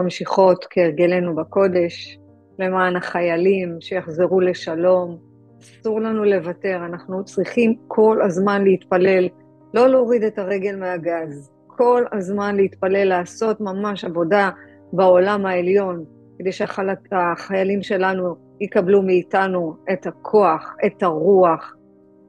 ממשיכות 0.00 0.66
כהרגלנו 0.70 1.34
בקודש, 1.36 2.18
למען 2.58 2.96
החיילים 2.96 3.76
שיחזרו 3.80 4.40
לשלום. 4.40 5.18
אסור 5.60 6.00
לנו 6.00 6.24
לוותר, 6.24 6.80
אנחנו 6.86 7.24
צריכים 7.24 7.74
כל 7.88 8.22
הזמן 8.22 8.64
להתפלל, 8.64 9.28
לא 9.74 9.88
להוריד 9.88 10.22
את 10.22 10.38
הרגל 10.38 10.76
מהגז, 10.76 11.50
כל 11.66 12.04
הזמן 12.12 12.56
להתפלל, 12.56 13.04
לעשות 13.04 13.60
ממש 13.60 14.04
עבודה 14.04 14.50
בעולם 14.92 15.46
העליון, 15.46 16.04
כדי 16.38 16.50
שהחיילים 16.52 17.82
שלנו 17.82 18.36
יקבלו 18.60 19.02
מאיתנו 19.02 19.76
את 19.92 20.06
הכוח, 20.06 20.76
את 20.86 21.02
הרוח. 21.02 21.74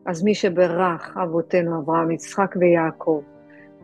אז 0.05 0.23
מי 0.23 0.35
שברך 0.35 1.17
אבותינו 1.23 1.79
אברהם, 1.79 2.11
יצחק 2.11 2.55
ויעקב, 2.59 3.21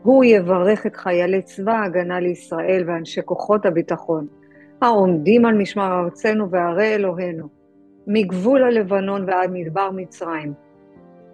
הוא 0.03 0.23
יברך 0.23 0.85
את 0.85 0.95
חיילי 0.95 1.41
צבא 1.41 1.71
ההגנה 1.71 2.19
לישראל 2.19 2.83
ואנשי 2.87 3.21
כוחות 3.25 3.65
הביטחון, 3.65 4.27
העומדים 4.81 5.45
על 5.45 5.57
משמר 5.57 5.99
ארצנו 5.99 6.49
וערי 6.49 6.95
אלוהינו, 6.95 7.47
מגבול 8.07 8.63
הלבנון 8.63 9.29
ועד 9.29 9.49
מדבר 9.53 9.89
מצרים, 9.91 10.53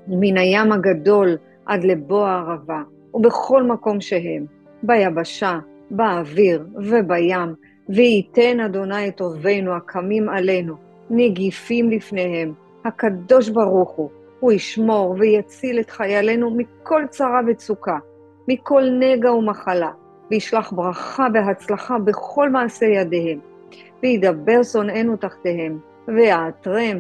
מן 0.08 0.38
הים 0.38 0.72
הגדול 0.72 1.38
עד 1.66 1.84
לבוא 1.84 2.28
הערבה, 2.28 2.82
ובכל 3.14 3.64
מקום 3.64 4.02
שהם, 4.02 4.46
ביבשה, 4.84 5.60
באוויר 5.92 6.66
ובים, 6.76 7.54
וייתן 7.90 8.60
אדוני 8.60 9.08
את 9.08 9.22
אויבינו 9.22 9.76
הקמים 9.76 10.30
עלינו, 10.30 10.76
נגיפים 11.10 11.90
לפניהם, 11.90 12.54
הקדוש 12.86 13.50
ברוך 13.50 13.92
הוא, 13.92 14.10
הוא 14.40 14.52
ישמור 14.52 15.16
ויציל 15.20 15.80
את 15.80 15.90
חיילינו 15.90 16.58
מכל 16.58 17.04
צרה 17.10 17.42
וצוקה, 17.48 17.98
מכל 18.50 18.84
נגע 19.00 19.32
ומחלה, 19.32 19.92
וישלח 20.32 20.72
ברכה 20.72 21.28
והצלחה 21.34 21.98
בכל 22.00 22.50
מעשה 22.50 22.86
ידיהם, 22.86 23.40
וידבר 24.04 24.64
שונאינו 24.64 25.16
תחתיהם, 25.16 25.80
ויעטרם 26.08 26.98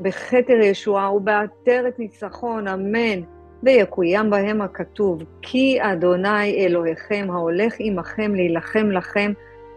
בכתר 0.00 0.60
ישועה 0.62 1.12
ובעטרת 1.12 1.98
ניצחון, 1.98 2.68
אמן. 2.68 3.20
ויקוים 3.62 4.30
בהם 4.30 4.60
הכתוב, 4.60 5.22
כי 5.42 5.78
אדוני 5.80 6.66
אלוהיכם 6.66 7.26
ההולך 7.30 7.74
עמכם 7.78 8.34
להילחם 8.34 8.90
לכם, 8.90 9.32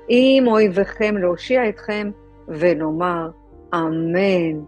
עם 0.07 0.47
אויביכם 0.47 1.17
להושיע 1.17 1.69
אתכם, 1.69 2.11
ונאמר 2.47 3.29
אמן. 3.73 4.59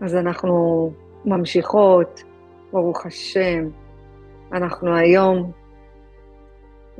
אז 0.00 0.16
אנחנו 0.16 0.90
ממשיכות, 1.24 2.22
ברוך 2.72 3.06
השם. 3.06 3.68
אנחנו 4.52 4.96
היום 4.96 5.52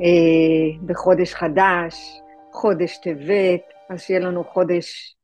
אה, 0.01 0.87
בחודש 0.87 1.35
חדש, 1.35 2.21
חודש 2.53 2.97
טבת, 2.97 3.63
אז 3.91 4.01
שיהיה 4.01 4.21
לנו 4.21 4.45
חודש 4.45 5.17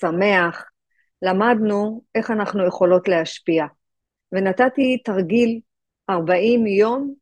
שמח. 0.00 0.64
למדנו 1.22 2.02
איך 2.14 2.30
אנחנו 2.30 2.66
יכולות 2.66 3.08
להשפיע. 3.08 3.64
ונתתי 4.32 4.98
תרגיל 5.04 5.60
40 6.10 6.66
יום 6.66 7.14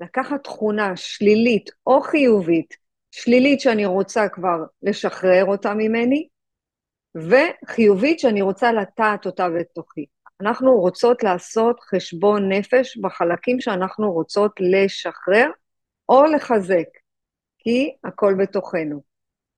לקחת 0.00 0.44
תכונה 0.44 0.96
שלילית 0.96 1.70
או 1.86 2.00
חיובית, 2.00 2.74
שלילית 3.10 3.60
שאני 3.60 3.86
רוצה 3.86 4.28
כבר 4.28 4.58
לשחרר 4.82 5.44
אותה 5.44 5.74
ממני, 5.74 6.28
וחיובית 7.14 8.18
שאני 8.18 8.42
רוצה 8.42 8.72
לטעת 8.72 9.26
אותה 9.26 9.48
בתוכי. 9.48 10.06
אנחנו 10.40 10.80
רוצות 10.80 11.22
לעשות 11.22 11.80
חשבון 11.80 12.52
נפש 12.52 12.96
בחלקים 12.96 13.60
שאנחנו 13.60 14.12
רוצות 14.12 14.52
לשחרר 14.60 15.50
או 16.08 16.24
לחזק, 16.24 16.88
כי 17.58 17.90
הכל 18.04 18.34
בתוכנו. 18.38 19.02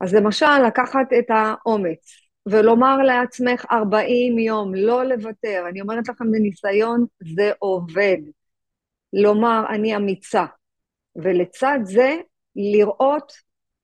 אז 0.01 0.15
למשל, 0.15 0.59
לקחת 0.67 1.07
את 1.19 1.25
האומץ 1.29 2.31
ולומר 2.47 2.97
לעצמך 2.97 3.65
40 3.73 4.39
יום, 4.39 4.75
לא 4.75 5.05
לוותר. 5.05 5.65
אני 5.69 5.81
אומרת 5.81 6.09
לכם 6.09 6.33
בניסיון, 6.33 7.07
זה 7.37 7.53
עובד. 7.59 8.17
לומר, 9.13 9.63
אני 9.69 9.97
אמיצה. 9.97 10.45
ולצד 11.17 11.79
זה, 11.83 12.17
לראות 12.57 13.33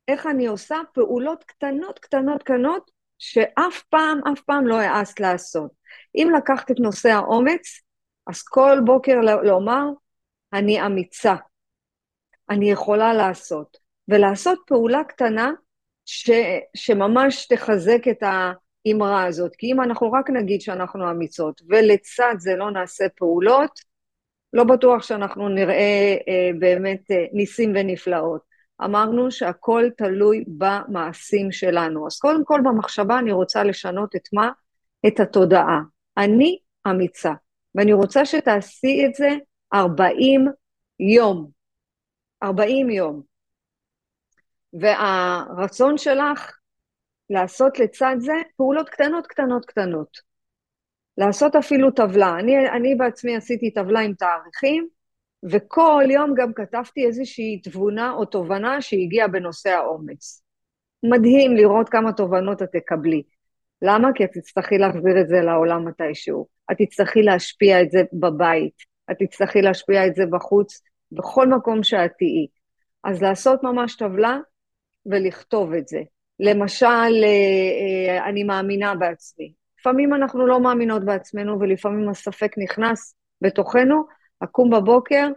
איך 0.08 0.26
אני 0.26 0.46
עושה 0.46 0.76
פעולות 0.94 1.44
קטנות, 1.44 1.98
קטנות, 1.98 2.42
קטנות, 2.42 2.90
שאף 3.18 3.82
פעם, 3.90 4.20
אף 4.32 4.40
פעם 4.40 4.66
לא 4.66 4.80
העזת 4.80 5.20
לעשות. 5.20 5.70
אם 6.14 6.32
לקחת 6.36 6.70
את 6.70 6.80
נושא 6.80 7.08
האומץ, 7.08 7.80
אז 8.26 8.42
כל 8.42 8.78
בוקר 8.84 9.20
לומר, 9.42 9.84
אני 10.52 10.86
אמיצה, 10.86 11.34
אני 12.50 12.70
יכולה 12.70 13.14
לעשות. 13.14 13.76
ולעשות 14.08 14.58
פעולה 14.66 15.04
קטנה 15.04 15.52
ש, 16.04 16.30
שממש 16.76 17.46
תחזק 17.46 18.08
את 18.10 18.22
האמרה 18.22 19.24
הזאת. 19.24 19.56
כי 19.56 19.72
אם 19.72 19.80
אנחנו 19.80 20.12
רק 20.12 20.30
נגיד 20.30 20.60
שאנחנו 20.60 21.10
אמיצות, 21.10 21.62
ולצד 21.68 22.34
זה 22.38 22.56
לא 22.56 22.70
נעשה 22.70 23.04
פעולות, 23.16 23.80
לא 24.52 24.64
בטוח 24.64 25.02
שאנחנו 25.02 25.48
נראה 25.48 26.16
אה, 26.28 26.50
באמת 26.58 27.10
אה, 27.10 27.24
ניסים 27.32 27.72
ונפלאות. 27.74 28.55
אמרנו 28.84 29.30
שהכל 29.30 29.84
תלוי 29.96 30.44
במעשים 30.48 31.52
שלנו. 31.52 32.06
אז 32.06 32.18
קודם 32.18 32.44
כל 32.44 32.60
במחשבה 32.64 33.18
אני 33.18 33.32
רוצה 33.32 33.64
לשנות 33.64 34.16
את 34.16 34.28
מה? 34.32 34.50
את 35.06 35.20
התודעה. 35.20 35.80
אני 36.18 36.58
אמיצה, 36.90 37.32
ואני 37.74 37.92
רוצה 37.92 38.26
שתעשי 38.26 39.06
את 39.06 39.14
זה 39.14 39.28
40 39.74 40.46
יום. 41.00 41.50
40 42.42 42.90
יום. 42.90 43.22
והרצון 44.72 45.98
שלך 45.98 46.56
לעשות 47.30 47.78
לצד 47.78 48.16
זה 48.18 48.32
פעולות 48.56 48.88
קטנות, 48.88 49.26
קטנות, 49.26 49.66
קטנות. 49.66 50.20
לעשות 51.18 51.56
אפילו 51.56 51.90
טבלה. 51.90 52.36
אני, 52.38 52.68
אני 52.68 52.94
בעצמי 52.94 53.36
עשיתי 53.36 53.70
טבלה 53.70 54.00
עם 54.00 54.14
תאריכים, 54.14 54.88
וכל 55.44 56.04
יום 56.10 56.34
גם 56.36 56.52
כתבתי 56.52 57.06
איזושהי 57.06 57.60
תבונה 57.64 58.12
או 58.12 58.24
תובנה 58.24 58.80
שהגיעה 58.80 59.28
בנושא 59.28 59.70
האומץ. 59.70 60.42
מדהים 61.02 61.56
לראות 61.56 61.88
כמה 61.88 62.12
תובנות 62.12 62.62
את 62.62 62.68
תקבלי. 62.72 63.22
למה? 63.82 64.08
כי 64.14 64.24
את 64.24 64.30
תצטרכי 64.32 64.78
להחזיר 64.78 65.20
את 65.20 65.28
זה 65.28 65.40
לעולם 65.40 65.88
מתישהו. 65.88 66.46
את 66.72 66.76
תצטרכי 66.78 67.22
להשפיע 67.22 67.82
את 67.82 67.90
זה 67.90 68.02
בבית, 68.12 68.74
את 69.10 69.16
תצטרכי 69.18 69.62
להשפיע 69.62 70.06
את 70.06 70.14
זה 70.14 70.22
בחוץ, 70.30 70.82
בכל 71.12 71.48
מקום 71.48 71.82
שאת 71.82 72.12
תהיי. 72.18 72.46
אז 73.04 73.22
לעשות 73.22 73.62
ממש 73.62 73.96
טבלה 73.96 74.38
ולכתוב 75.06 75.72
את 75.72 75.88
זה. 75.88 76.00
למשל, 76.40 76.86
אה, 76.86 78.16
אה, 78.18 78.28
אני 78.28 78.44
מאמינה 78.44 78.94
בעצמי. 78.94 79.52
לפעמים 79.80 80.14
אנחנו 80.14 80.46
לא 80.46 80.60
מאמינות 80.60 81.04
בעצמנו 81.04 81.60
ולפעמים 81.60 82.08
הספק 82.08 82.52
נכנס 82.58 83.14
בתוכנו, 83.42 84.04
אקום 84.40 84.70
בבוקר, 84.70 85.28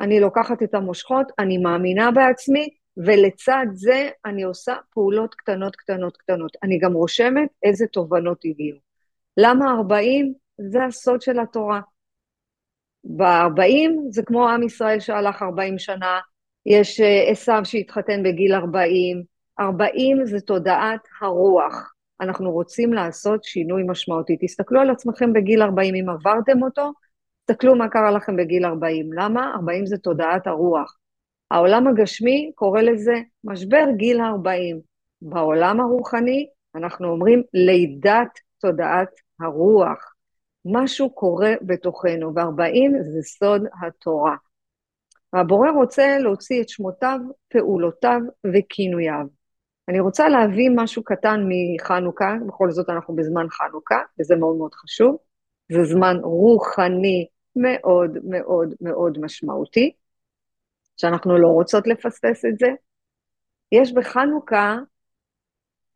אני 0.00 0.20
לוקחת 0.20 0.62
את 0.62 0.74
המושכות, 0.74 1.32
אני 1.38 1.58
מאמינה 1.58 2.10
בעצמי, 2.10 2.68
ולצד 2.96 3.66
זה 3.72 4.08
אני 4.24 4.42
עושה 4.42 4.74
פעולות 4.90 5.34
קטנות, 5.34 5.76
קטנות, 5.76 6.16
קטנות. 6.16 6.56
אני 6.62 6.78
גם 6.78 6.92
רושמת 6.92 7.48
איזה 7.62 7.86
תובנות 7.86 8.38
הגיעו. 8.44 8.78
למה 9.36 9.70
40? 9.70 10.34
זה 10.70 10.84
הסוד 10.84 11.22
של 11.22 11.38
התורה. 11.38 11.80
ב-40 13.04 13.90
זה 14.10 14.22
כמו 14.22 14.48
עם 14.48 14.62
ישראל 14.62 15.00
שהלך 15.00 15.42
40 15.42 15.78
שנה, 15.78 16.20
יש 16.66 17.00
אה, 17.00 17.30
עשיו 17.30 17.60
שהתחתן 17.64 18.22
בגיל 18.22 18.54
40, 18.54 19.22
40 19.60 20.26
זה 20.26 20.40
תודעת 20.40 21.00
הרוח. 21.20 21.92
אנחנו 22.20 22.52
רוצים 22.52 22.92
לעשות 22.92 23.44
שינוי 23.44 23.82
משמעותי. 23.86 24.36
תסתכלו 24.40 24.80
על 24.80 24.90
עצמכם 24.90 25.32
בגיל 25.32 25.62
40, 25.62 25.94
אם 25.94 26.08
עברתם 26.08 26.62
אותו, 26.62 26.92
תסתכלו 27.46 27.76
מה 27.76 27.88
קרה 27.88 28.10
לכם 28.10 28.36
בגיל 28.36 28.64
40. 28.66 29.12
למה? 29.12 29.52
40 29.54 29.86
זה 29.86 29.98
תודעת 29.98 30.46
הרוח. 30.46 30.96
העולם 31.50 31.86
הגשמי 31.86 32.52
קורא 32.54 32.80
לזה 32.80 33.14
משבר 33.44 33.84
גיל 33.96 34.20
40. 34.20 34.80
בעולם 35.22 35.80
הרוחני 35.80 36.46
אנחנו 36.74 37.08
אומרים 37.08 37.42
לידת 37.54 38.38
תודעת 38.60 39.08
הרוח. 39.40 40.14
משהו 40.64 41.10
קורה 41.10 41.52
בתוכנו, 41.62 42.34
ו-40 42.34 43.02
זה 43.02 43.22
סוד 43.22 43.62
התורה. 43.82 44.36
והבורא 45.32 45.70
רוצה 45.70 46.18
להוציא 46.18 46.62
את 46.62 46.68
שמותיו, 46.68 47.18
פעולותיו 47.48 48.20
וכינוייו. 48.54 49.26
אני 49.88 50.00
רוצה 50.00 50.28
להביא 50.28 50.70
משהו 50.76 51.04
קטן 51.04 51.44
מחנוכה, 51.48 52.34
בכל 52.46 52.70
זאת 52.70 52.90
אנחנו 52.90 53.16
בזמן 53.16 53.46
חנוכה, 53.50 53.98
וזה 54.20 54.36
מאוד 54.36 54.56
מאוד 54.56 54.74
חשוב. 54.74 55.16
זה 55.72 55.84
זמן 55.84 56.16
רוחני 56.22 57.26
מאוד 57.56 58.10
מאוד 58.24 58.74
מאוד 58.80 59.18
משמעותי, 59.20 59.92
שאנחנו 60.96 61.38
לא 61.38 61.48
רוצות 61.48 61.86
לפספס 61.86 62.44
את 62.44 62.58
זה. 62.58 62.68
יש 63.72 63.92
בחנוכה 63.92 64.76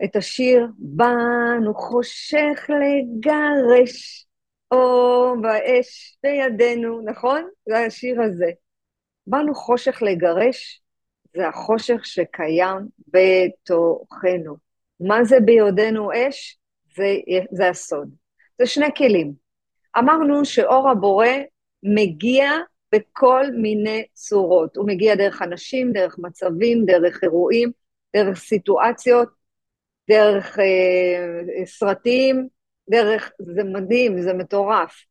את 0.05 0.17
השיר 0.17 0.67
"באנו 0.79 1.75
חושך 1.75 2.71
לגרש, 2.71 4.27
או 4.71 5.35
באש 5.43 6.19
בידינו", 6.23 7.01
נכון? 7.05 7.49
זה 7.69 7.79
השיר 7.79 8.23
הזה. 8.23 8.51
באנו 9.27 9.55
חושך 9.55 10.03
לגרש, 10.03 10.83
זה 11.37 11.49
החושך 11.49 12.07
שקיים 12.07 12.89
בתוכנו. 13.09 14.57
מה 15.01 15.25
זה 15.25 15.37
ביודענו 15.45 16.11
אש? 16.13 16.59
זה, 16.97 17.15
זה 17.51 17.69
הסוד. 17.69 18.11
זה 18.59 18.67
שני 18.67 18.95
כלים. 18.97 19.48
אמרנו 19.99 20.45
שאור 20.45 20.91
הבורא 20.91 21.27
מגיע 21.83 22.51
בכל 22.95 23.45
מיני 23.53 24.05
צורות. 24.13 24.77
הוא 24.77 24.87
מגיע 24.87 25.15
דרך 25.15 25.43
אנשים, 25.43 25.93
דרך 25.93 26.19
מצבים, 26.19 26.85
דרך 26.85 27.25
אירועים, 27.25 27.73
דרך 28.17 28.39
סיטואציות, 28.39 29.29
דרך 30.11 30.59
אה, 30.59 31.67
סרטים, 31.67 32.49
דרך... 32.91 33.33
זה 33.39 33.65
מדהים, 33.65 34.23
זה 34.23 34.35
מטורף. 34.35 35.05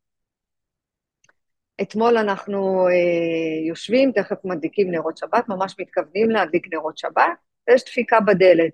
אתמול 1.81 2.17
אנחנו 2.17 2.87
אה, 2.87 3.67
יושבים, 3.67 4.11
תכף 4.11 4.45
מדליקים 4.45 4.91
נרות 4.91 5.17
שבת, 5.17 5.49
ממש 5.49 5.75
מתכוונים 5.79 6.29
להדליק 6.29 6.73
נרות 6.73 6.97
שבת, 6.97 7.23
ויש 7.67 7.83
דפיקה 7.83 8.19
בדלת. 8.19 8.73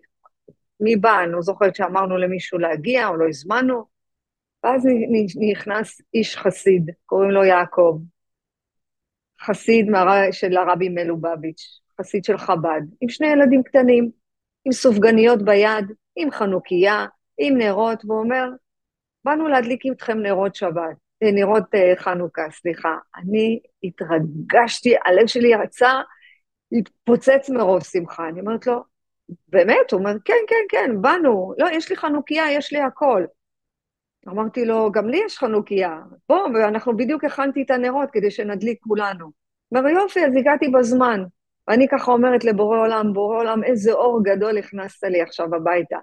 מי 0.79 0.95
בא? 0.95 1.23
אני 1.23 1.31
לא 1.31 1.41
זוכרת 1.41 1.75
שאמרנו 1.75 2.17
למישהו 2.17 2.59
להגיע 2.59 3.07
או 3.07 3.15
לא 3.15 3.27
הזמנו, 3.29 3.92
ואז 4.63 4.87
נכנס 5.51 6.01
איש 6.13 6.37
חסיד, 6.37 6.89
קוראים 7.05 7.31
לו 7.31 7.43
יעקב. 7.43 7.99
חסיד 9.41 9.87
של 10.31 10.57
הרבי 10.57 10.89
מלובביץ', 10.89 11.79
חסיד 12.01 12.23
של 12.23 12.37
חב"ד, 12.37 12.81
עם 13.01 13.09
שני 13.09 13.27
ילדים 13.27 13.63
קטנים, 13.63 14.09
עם 14.65 14.71
סופגניות 14.71 15.41
ביד, 15.41 15.85
עם 16.15 16.31
חנוכיה, 16.31 17.05
עם 17.37 17.57
נרות, 17.57 18.05
והוא 18.05 18.19
אומר, 18.19 18.49
באנו 19.25 19.47
להדליק 19.47 19.85
איתכם 19.85 20.19
נרות 20.19 20.55
שבת, 20.55 20.95
אה, 21.23 21.31
נרות 21.31 21.75
אה, 21.75 21.93
חנוכה, 21.97 22.41
סליחה. 22.51 22.97
אני 23.15 23.59
התרגשתי, 23.83 24.95
הלב 25.05 25.27
שלי 25.27 25.51
יצא, 25.63 26.01
התפוצץ 26.71 27.49
מרוב 27.49 27.83
שמחה. 27.83 28.29
אני 28.29 28.39
אומרת 28.39 28.67
לו, 28.67 28.83
באמת? 29.47 29.91
הוא 29.91 29.99
אומר, 29.99 30.13
כן, 30.25 30.33
כן, 30.47 30.65
כן, 30.69 31.01
באנו. 31.01 31.53
לא, 31.57 31.67
יש 31.71 31.89
לי 31.89 31.95
חנוכיה, 31.95 32.51
יש 32.51 32.73
לי 32.73 32.79
הכל. 32.79 33.25
אמרתי 34.27 34.65
לו, 34.65 34.91
גם 34.91 35.09
לי 35.09 35.21
יש 35.25 35.37
חנוכיה. 35.37 35.99
בוא, 36.29 36.47
ואנחנו 36.53 36.97
בדיוק 36.97 37.23
הכנתי 37.23 37.61
את 37.61 37.71
הנרות 37.71 38.09
כדי 38.11 38.31
שנדליק 38.31 38.79
כולנו. 38.81 39.31
אומר, 39.71 39.89
יופי, 39.89 40.25
אז 40.25 40.35
הגעתי 40.35 40.69
בזמן. 40.69 41.23
ואני 41.67 41.87
ככה 41.87 42.11
אומרת 42.11 42.43
לבורא 42.43 42.77
עולם, 42.77 43.13
בורא 43.13 43.37
עולם, 43.37 43.63
איזה 43.63 43.91
אור 43.93 44.23
גדול 44.23 44.57
הכנסת 44.57 45.03
לי 45.03 45.21
עכשיו 45.21 45.55
הביתה. 45.55 45.97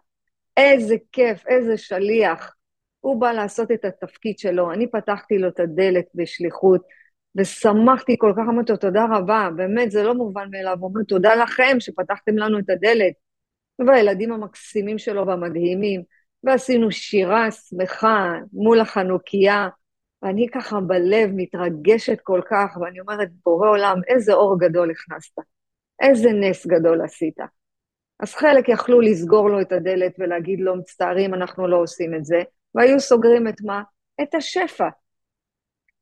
איזה 0.57 0.97
כיף, 1.13 1.47
איזה 1.47 1.77
שליח. 1.77 2.55
הוא 3.01 3.21
בא 3.21 3.33
לעשות 3.33 3.71
את 3.71 3.85
התפקיד 3.85 4.39
שלו, 4.39 4.73
אני 4.73 4.91
פתחתי 4.91 5.39
לו 5.39 5.49
את 5.49 5.61
הדלת 5.61 6.05
בשליחות, 6.15 6.81
ושמחתי 7.37 8.17
כל 8.19 8.33
כך, 8.37 8.43
אמרתי 8.49 8.73
לו, 8.73 8.79
תודה 8.79 9.07
רבה, 9.11 9.49
באמת, 9.57 9.91
זה 9.91 10.03
לא 10.03 10.15
מובן 10.15 10.49
מאליו, 10.51 10.77
הוא 10.81 10.89
אומר, 10.89 11.03
תודה 11.03 11.35
לכם 11.35 11.77
שפתחתם 11.81 12.37
לנו 12.37 12.59
את 12.59 12.71
הדלת. 12.71 13.13
והילדים 13.87 14.33
המקסימים 14.33 14.99
שלו 14.99 15.27
והמדהימים, 15.27 16.03
ועשינו 16.45 16.93
שירה 16.93 17.51
שמחה 17.51 18.35
מול 18.53 18.81
החנוכיה, 18.81 19.69
ואני 20.23 20.47
ככה 20.55 20.81
בלב 20.81 21.31
מתרגשת 21.37 22.21
כל 22.23 22.41
כך, 22.51 22.77
ואני 22.81 23.01
אומרת, 23.01 23.29
בורא 23.45 23.69
עולם, 23.69 23.97
איזה 24.09 24.33
אור 24.33 24.59
גדול 24.61 24.91
הכנסת, 24.91 25.39
איזה 26.01 26.29
נס 26.33 26.67
גדול 26.67 27.03
עשית. 27.03 27.37
אז 28.21 28.35
חלק 28.35 28.69
יכלו 28.69 29.01
לסגור 29.01 29.51
לו 29.51 29.61
את 29.61 29.73
הדלת 29.73 30.13
ולהגיד 30.19 30.61
לו, 30.61 30.77
מצטערים, 30.77 31.35
אנחנו 31.35 31.69
לא 31.69 31.77
עושים 31.77 32.15
את 32.15 32.25
זה, 32.25 32.43
והיו 32.75 33.01
סוגרים 33.01 33.49
את 33.49 33.61
מה? 33.61 33.83
את 34.23 34.35
השפע. 34.35 34.89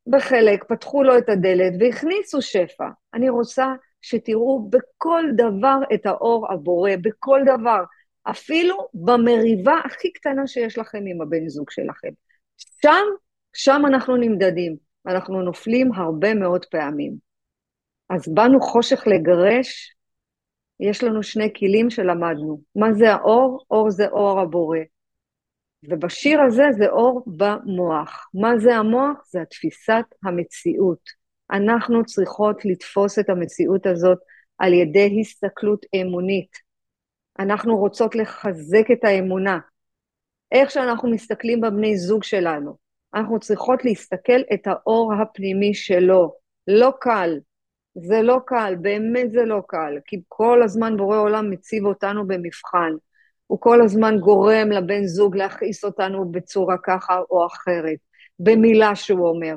בחלק 0.06 0.64
פתחו 0.64 1.02
לו 1.02 1.19
את 1.19 1.29
הדלת 1.29 1.73
והכניסו 1.81 2.43
שפע. 2.43 2.88
אני 3.14 3.29
רוצה 3.29 3.67
שתראו 4.02 4.70
בכל 4.70 5.25
דבר 5.37 5.79
את 5.94 6.06
האור 6.06 6.52
הבורא, 6.52 6.91
בכל 7.02 7.41
דבר. 7.46 7.84
אפילו 8.31 8.89
במריבה 8.95 9.75
הכי 9.85 10.13
קטנה 10.13 10.47
שיש 10.47 10.79
לכם 10.79 11.05
עם 11.07 11.23
הבן 11.23 11.49
זוג 11.49 11.71
שלכם. 11.71 12.09
שם, 12.83 13.05
שם 13.53 13.83
אנחנו 13.87 14.17
נמדדים, 14.17 14.77
ואנחנו 15.05 15.43
נופלים 15.43 15.93
הרבה 15.93 16.35
מאוד 16.35 16.65
פעמים. 16.65 17.15
אז 18.11 18.29
באנו 18.35 18.61
חושך 18.61 19.07
לגרש, 19.07 19.95
יש 20.81 21.05
לנו 21.05 21.23
שני 21.23 21.53
כלים 21.59 21.91
שלמדנו. 21.91 22.61
מה 22.77 22.93
זה 22.93 23.13
האור? 23.13 23.65
אור 23.71 23.91
זה 23.91 24.09
אור 24.09 24.41
הבורא. 24.41 24.79
ובשיר 25.89 26.41
הזה 26.43 26.65
זה 26.79 26.89
אור 26.89 27.25
במוח. 27.27 28.29
מה 28.35 28.59
זה 28.59 28.77
המוח? 28.77 29.17
זה 29.31 29.43
התפיסת 29.43 30.05
המציאות. 30.25 31.01
אנחנו 31.51 32.05
צריכות 32.05 32.65
לתפוס 32.65 33.19
את 33.19 33.31
המציאות 33.31 33.87
הזאת 33.87 34.19
על 34.59 34.73
ידי 34.73 35.19
הסתכלות 35.21 35.87
אמונית. 35.95 36.68
אנחנו 37.38 37.76
רוצות 37.76 38.14
לחזק 38.14 38.90
את 38.93 39.05
האמונה. 39.05 39.58
איך 40.52 40.70
שאנחנו 40.70 41.11
מסתכלים 41.11 41.61
בבני 41.61 41.96
זוג 41.96 42.23
שלנו, 42.23 42.76
אנחנו 43.14 43.40
צריכות 43.40 43.85
להסתכל 43.85 44.40
את 44.55 44.67
האור 44.67 45.12
הפנימי 45.14 45.75
שלו. 45.75 46.35
לא 46.69 46.93
קל, 47.00 47.38
זה 47.94 48.23
לא 48.23 48.38
קל, 48.46 48.75
באמת 48.81 49.32
זה 49.32 49.44
לא 49.44 49.62
קל, 49.67 49.99
כי 50.05 50.20
כל 50.29 50.62
הזמן 50.62 50.96
בורא 50.96 51.19
עולם 51.19 51.50
מציב 51.50 51.85
אותנו 51.85 52.26
במבחן. 52.26 52.93
הוא 53.46 53.61
כל 53.61 53.82
הזמן 53.82 54.19
גורם 54.19 54.70
לבן 54.70 55.05
זוג 55.05 55.37
להכעיס 55.37 55.84
אותנו 55.84 56.32
בצורה 56.32 56.76
ככה 56.82 57.20
או 57.31 57.46
אחרת, 57.46 57.99
במילה 58.38 58.96
שהוא 58.96 59.29
אומר, 59.29 59.56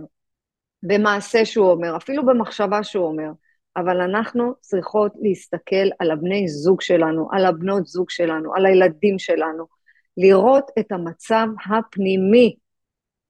במעשה 0.83 1.45
שהוא 1.45 1.71
אומר, 1.71 1.97
אפילו 1.97 2.25
במחשבה 2.25 2.83
שהוא 2.83 3.05
אומר. 3.05 3.31
אבל 3.77 4.01
אנחנו 4.01 4.53
צריכות 4.61 5.13
להסתכל 5.21 5.89
על 5.99 6.11
הבני 6.11 6.47
זוג 6.47 6.81
שלנו, 6.81 7.27
על 7.31 7.45
הבנות 7.45 7.87
זוג 7.87 8.09
שלנו, 8.09 8.55
על 8.55 8.65
הילדים 8.65 9.19
שלנו, 9.19 9.65
לראות 10.17 10.71
את 10.79 10.91
המצב 10.91 11.47
הפנימי. 11.69 12.55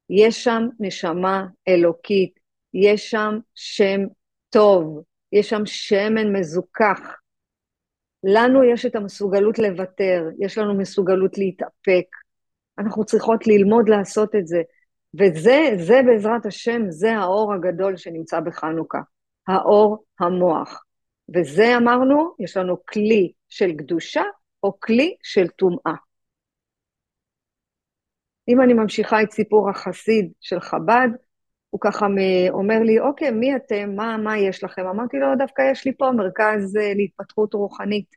יש 0.10 0.44
שם 0.44 0.68
נשמה 0.80 1.46
אלוקית, 1.68 2.40
יש 2.74 3.10
שם 3.12 3.40
שם 3.56 4.02
טוב, 4.50 5.04
יש 5.32 5.50
שם 5.50 5.66
שמן 5.66 6.36
מזוכח. 6.36 7.00
לנו 8.24 8.64
יש 8.64 8.86
את 8.86 8.96
המסוגלות 8.96 9.60
לוותר, 9.60 10.24
יש 10.40 10.58
לנו 10.58 10.78
מסוגלות 10.78 11.38
להתאפק. 11.38 12.06
אנחנו 12.80 13.06
צריכות 13.06 13.48
ללמוד 13.48 13.90
לעשות 13.90 14.36
את 14.36 14.48
זה. 14.48 14.62
וזה, 15.20 15.60
זה 15.78 16.02
בעזרת 16.06 16.46
השם, 16.46 16.82
זה 16.90 17.14
האור 17.18 17.54
הגדול 17.54 17.98
שנמצא 17.98 18.40
בחנוכה. 18.40 19.00
האור 19.48 20.04
המוח. 20.20 20.84
וזה 21.36 21.78
אמרנו, 21.78 22.36
יש 22.40 22.58
לנו 22.58 22.86
כלי 22.86 23.32
של 23.50 23.72
קדושה 23.78 24.24
או 24.64 24.80
כלי 24.80 25.16
של 25.24 25.48
טומאה. 25.48 25.94
אם 28.48 28.62
אני 28.62 28.74
ממשיכה 28.74 29.22
את 29.22 29.32
סיפור 29.32 29.70
החסיד 29.70 30.32
של 30.42 30.60
חב"ד, 30.60 31.10
הוא 31.70 31.82
ככה 31.82 32.08
אומר 32.50 32.80
לי, 32.80 33.00
אוקיי, 33.00 33.32
מי 33.32 33.56
אתם? 33.56 33.96
מה, 33.96 34.18
מה 34.18 34.38
יש 34.38 34.64
לכם? 34.64 34.88
אמרתי 34.88 35.18
לו, 35.18 35.28
דווקא 35.38 35.62
יש 35.72 35.86
לי 35.86 35.92
פה 35.98 36.12
מרכז 36.12 36.78
אה, 36.78 36.94
להתפתחות 36.96 37.54
רוחנית, 37.54 38.16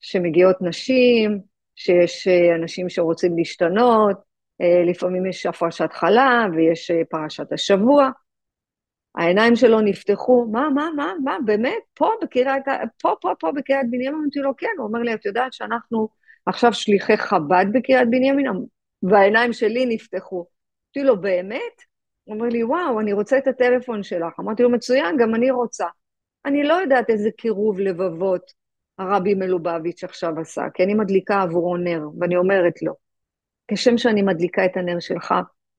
שמגיעות 0.00 0.56
נשים, 0.60 1.40
שיש 1.76 2.28
אה, 2.28 2.54
אנשים 2.54 2.88
שרוצים 2.88 3.38
להשתנות, 3.38 4.16
אה, 4.60 4.84
לפעמים 4.90 5.26
יש 5.26 5.46
הפרשת 5.46 5.92
חלה 5.92 6.46
ויש 6.56 6.90
פרשת 7.10 7.52
השבוע. 7.52 8.10
העיניים 9.14 9.56
שלו 9.56 9.80
נפתחו, 9.80 10.46
מה, 10.52 10.70
מה, 10.70 10.88
מה, 10.96 11.12
מה, 11.24 11.36
באמת? 11.44 11.82
פה 11.94 12.10
בקריית, 12.22 12.64
פה, 13.02 13.14
פה, 13.20 13.32
פה 13.40 13.52
בקריית 13.52 13.90
בנימין? 13.90 14.14
אמרתי 14.14 14.38
לו, 14.38 14.56
כן. 14.56 14.66
הוא 14.78 14.86
אומר 14.86 14.98
לי, 14.98 15.14
את 15.14 15.26
יודעת 15.26 15.52
שאנחנו 15.52 16.08
עכשיו 16.46 16.72
שליחי 16.72 17.16
חב"ד 17.16 17.66
בקריית 17.72 18.10
בנימין? 18.10 18.46
והעיניים 19.02 19.52
שלי 19.52 19.86
נפתחו. 19.86 20.46
אמרתי 20.96 21.08
לו, 21.08 21.20
באמת? 21.20 21.82
הוא 22.24 22.34
אומר 22.34 22.48
לי, 22.48 22.64
וואו, 22.64 23.00
אני 23.00 23.12
רוצה 23.12 23.38
את 23.38 23.46
הטלפון 23.46 24.02
שלך. 24.02 24.40
אמרתי 24.40 24.62
לו, 24.62 24.70
מצוין, 24.70 25.16
גם 25.18 25.34
אני 25.34 25.50
רוצה. 25.50 25.86
אני 26.46 26.64
לא 26.64 26.74
יודעת 26.74 27.10
איזה 27.10 27.30
קירוב 27.36 27.80
לבבות 27.80 28.42
הרבי 28.98 29.34
מלובביץ' 29.34 30.04
עכשיו 30.04 30.40
עשה, 30.40 30.62
כי 30.74 30.82
אני 30.82 30.94
מדליקה 30.94 31.42
עבורו 31.42 31.76
נר, 31.76 32.08
ואני 32.20 32.36
אומרת 32.36 32.82
לו, 32.82 32.94
כשם 33.68 33.98
שאני 33.98 34.22
מדליקה 34.22 34.64
את 34.64 34.76
הנר 34.76 35.00
שלך 35.00 35.34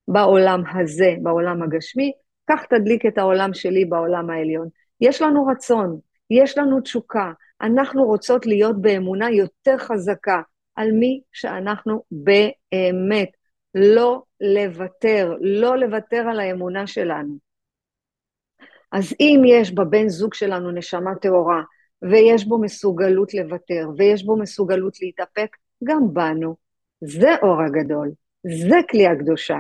בעולם 0.08 0.63
הזה, 0.75 1.16
בעולם 1.22 1.63
הגשמי, 1.63 2.12
כך 2.50 2.66
תדליק 2.66 3.06
את 3.06 3.18
העולם 3.18 3.54
שלי 3.54 3.86
בעולם 3.86 4.30
העליון. 4.30 4.68
יש 5.02 5.22
לנו 5.22 5.46
רצון, 5.46 6.00
יש 6.30 6.58
לנו 6.58 6.82
תשוקה, 6.82 7.32
אנחנו 7.62 8.04
רוצות 8.04 8.46
להיות 8.46 8.82
באמונה 8.82 9.32
יותר 9.32 9.78
חזקה 9.78 10.42
על 10.76 10.92
מי 10.92 11.22
שאנחנו 11.32 12.04
באמת. 12.12 13.30
לא 13.76 14.24
לוותר, 14.42 15.34
לא 15.42 15.78
לוותר 15.78 16.18
על 16.30 16.40
האמונה 16.40 16.88
שלנו. 16.88 17.38
אז 18.92 19.14
אם 19.20 19.42
יש 19.46 19.72
בבן 19.72 20.08
זוג 20.08 20.34
שלנו 20.34 20.72
נשמה 20.72 21.16
טהורה, 21.16 21.62
ויש 22.02 22.46
בו 22.46 22.62
מסוגלות 22.62 23.34
לוותר, 23.34 23.90
ויש 23.98 24.24
בו 24.24 24.38
מסוגלות 24.38 25.02
להתאפק, 25.02 25.56
גם 25.84 26.14
בנו. 26.14 26.56
זה 27.02 27.36
אור 27.42 27.62
הגדול, 27.62 28.12
זה 28.68 28.78
כלי 28.90 29.08
הקדושה. 29.08 29.58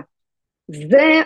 זה 0.67 1.21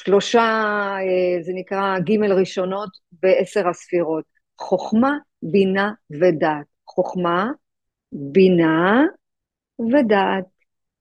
השלושה, 0.00 0.40
אה, 0.40 1.42
זה 1.42 1.52
נקרא 1.54 1.98
ג' 1.98 2.22
ראשונות 2.30 2.90
בעשר 3.12 3.68
הספירות. 3.68 4.24
חוכמה, 4.58 5.18
בינה 5.42 5.92
ודעת. 6.10 6.66
חוכמה, 6.86 7.50
בינה 8.12 9.02
ודעת. 9.92 10.44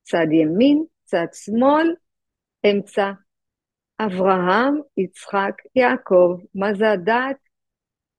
צד 0.04 0.28
ימין, 0.32 0.84
צד 1.06 1.26
שמאל, 1.34 1.96
אמצע. 2.66 3.12
אברהם, 4.00 4.80
יצחק, 4.98 5.54
יעקב. 5.76 6.38
מה 6.56 6.74
זה 6.74 6.92
הדעת? 6.92 7.38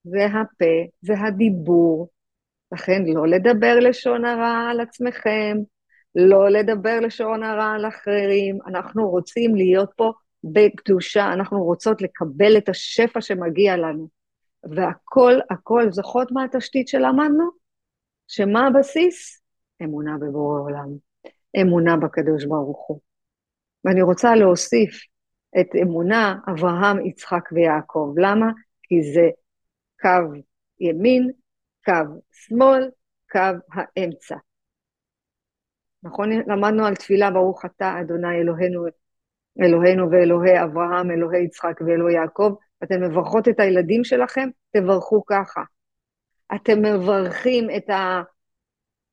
זה 0.05 0.27
הפה, 0.27 0.91
זה 1.01 1.15
הדיבור. 1.27 2.09
לכן 2.73 3.03
לא 3.07 3.27
לדבר 3.27 3.79
לשון 3.79 4.25
הרע 4.25 4.69
על 4.71 4.81
עצמכם, 4.81 5.57
לא 6.15 6.49
לדבר 6.49 7.01
לשון 7.01 7.43
הרע 7.43 7.73
על 7.75 7.89
אחרים. 7.89 8.59
אנחנו 8.67 9.11
רוצים 9.11 9.55
להיות 9.55 9.91
פה 9.97 10.13
בקדושה, 10.45 11.33
אנחנו 11.33 11.65
רוצות 11.65 12.03
לקבל 12.03 12.59
את 12.59 12.69
השפע 12.69 13.21
שמגיע 13.21 13.77
לנו. 13.77 14.09
והכל, 14.65 15.35
הכל, 15.51 15.93
זוכרות 15.93 16.33
מה 16.33 16.45
התשתית 16.45 16.89
שלמדנו? 16.89 17.51
שמה 18.29 18.67
הבסיס? 18.67 19.43
אמונה 19.83 20.17
בבורא 20.21 20.61
עולם, 20.61 20.89
אמונה 21.61 21.97
בקדוש 21.97 22.45
ברוך 22.45 22.87
הוא. 22.89 23.01
ואני 23.85 24.03
רוצה 24.03 24.35
להוסיף 24.35 24.91
את 25.61 25.67
אמונה 25.83 26.39
אברהם, 26.51 27.07
יצחק 27.07 27.49
ויעקב. 27.53 28.15
למה? 28.17 28.47
כי 28.83 29.03
זה 29.13 29.29
קו 30.01 30.41
ימין, 30.81 31.31
קו 31.85 32.21
שמאל, 32.33 32.91
קו 33.33 33.41
האמצע. 33.73 34.37
נכון? 36.03 36.31
למדנו 36.33 36.87
על 36.87 36.95
תפילה, 36.95 37.31
ברוך 37.31 37.65
אתה, 37.65 38.01
אדוני 38.01 38.37
אלוהינו, 38.41 38.87
אלוהינו 39.63 40.11
ואלוהי 40.11 40.63
אברהם, 40.63 41.11
אלוהי 41.11 41.45
יצחק 41.45 41.81
ואלוהי 41.87 42.15
יעקב. 42.15 42.55
אתן 42.85 43.05
מברכות 43.05 43.49
את 43.49 43.61
הילדים 43.61 44.05
שלכם, 44.05 44.49
תברכו 44.73 45.25
ככה. 45.27 45.63
אתם 46.55 46.83
מברכים 46.83 47.69
את 47.77 47.91
ה... 47.91 48.23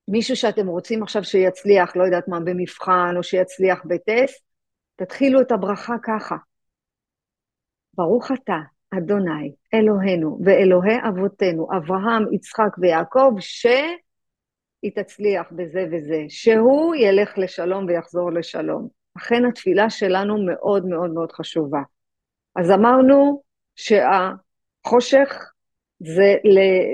מישהו 0.08 0.36
שאתם 0.36 0.68
רוצים 0.68 1.04
עכשיו 1.04 1.24
שיצליח, 1.24 1.96
לא 1.96 2.04
יודעת 2.04 2.27
מה, 2.27 2.39
במבחן, 2.39 3.13
או 3.18 3.24
שיצליח 3.24 3.82
בטסט, 3.86 4.44
תתחילו 4.96 5.42
את 5.42 5.51
הברכה 5.51 5.96
ככה. 6.04 6.36
ברוך 7.94 8.32
אתה, 8.32 8.58
אדוני, 8.98 9.54
אלוהינו 9.74 10.39
ואלוהי 10.46 10.96
אבותינו, 11.10 11.68
אברהם, 11.77 12.34
יצחק 12.34 12.77
ויעקב, 12.77 13.34
שהיא 13.39 14.92
תצליח 14.96 15.48
בזה 15.51 15.86
וזה, 15.92 16.25
שהוא 16.27 16.96
ילך 16.96 17.38
לשלום 17.38 17.86
ויחזור 17.86 18.32
לשלום. 18.32 19.05
אכן 19.17 19.45
התפילה 19.45 19.89
שלנו 19.89 20.45
מאוד 20.45 20.86
מאוד 20.86 21.12
מאוד 21.12 21.31
חשובה. 21.31 21.81
אז 22.55 22.72
אמרנו 22.72 23.41
שהחושך 23.75 25.51
זה, 26.00 26.36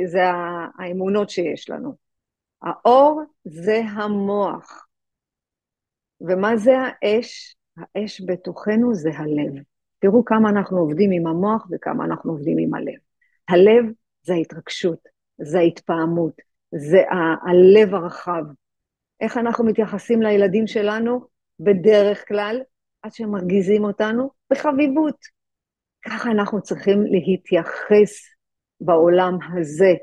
זה 0.05 0.21
האמונות 0.79 1.29
שיש 1.29 1.69
לנו. 1.69 1.95
האור 2.61 3.21
זה 3.43 3.81
המוח. 3.93 4.87
ומה 6.21 6.57
זה 6.57 6.71
האש? 6.77 7.55
האש 7.77 8.21
בתוכנו 8.25 8.95
זה 8.95 9.09
הלב. 9.15 9.53
תראו 9.99 10.25
כמה 10.25 10.49
אנחנו 10.49 10.77
עובדים 10.77 11.11
עם 11.11 11.27
המוח 11.27 11.67
וכמה 11.71 12.05
אנחנו 12.05 12.31
עובדים 12.31 12.57
עם 12.57 12.73
הלב. 12.73 12.99
הלב 13.49 13.85
זה 14.21 14.33
ההתרגשות, 14.33 15.07
זה 15.41 15.59
ההתפעמות, 15.59 16.33
זה 16.71 17.01
ה- 17.09 17.49
הלב 17.49 17.95
הרחב. 17.95 18.43
איך 19.21 19.37
אנחנו 19.37 19.65
מתייחסים 19.65 20.21
לילדים 20.21 20.67
שלנו? 20.67 21.30
בדרך 21.63 22.27
כלל, 22.27 22.61
עד 23.01 23.13
שהם 23.13 23.31
מרגיזים 23.31 23.83
אותנו, 23.83 24.29
בחביבות. 24.51 25.17
ככה 26.05 26.31
אנחנו 26.31 26.61
צריכים 26.61 27.03
להתייחס 27.03 28.11
בעולם 28.81 29.37
הזה, 29.53 29.93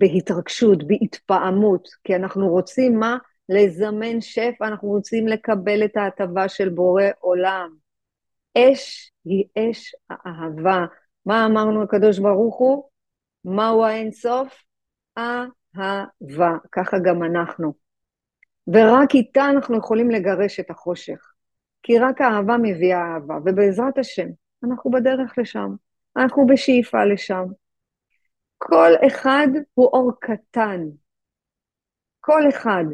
בהתרגשות, 0.00 0.86
בהתפעמות, 0.86 1.88
כי 2.04 2.16
אנחנו 2.16 2.48
רוצים 2.48 2.98
מה? 2.98 3.18
לזמן 3.48 4.20
שפע, 4.20 4.68
אנחנו 4.68 4.88
רוצים 4.88 5.28
לקבל 5.28 5.84
את 5.84 5.96
ההטבה 5.96 6.48
של 6.48 6.68
בורא 6.68 7.04
עולם. 7.18 7.70
אש 8.58 9.12
היא 9.24 9.44
אש 9.58 9.94
האהבה. 10.10 10.84
מה 11.26 11.46
אמרנו 11.46 11.82
הקדוש 11.82 12.18
ברוך 12.18 12.58
הוא? 12.58 12.88
מהו 13.44 13.84
האינסוף? 13.84 14.62
אהבה. 15.18 16.56
ככה 16.72 16.96
גם 17.04 17.22
אנחנו. 17.22 17.87
ורק 18.72 19.14
איתה 19.14 19.44
אנחנו 19.50 19.78
יכולים 19.78 20.10
לגרש 20.10 20.60
את 20.60 20.70
החושך. 20.70 21.32
כי 21.82 21.98
רק 21.98 22.20
האהבה 22.20 22.56
מביאה 22.62 23.14
אהבה, 23.14 23.38
ובעזרת 23.44 23.98
השם, 23.98 24.28
אנחנו 24.64 24.90
בדרך 24.90 25.38
לשם. 25.38 25.70
אנחנו 26.16 26.46
בשאיפה 26.46 27.04
לשם. 27.04 27.44
כל 28.58 28.92
אחד 29.06 29.48
הוא 29.74 29.86
אור 29.86 30.12
קטן. 30.20 30.80
כל 32.20 32.48
אחד. 32.48 32.84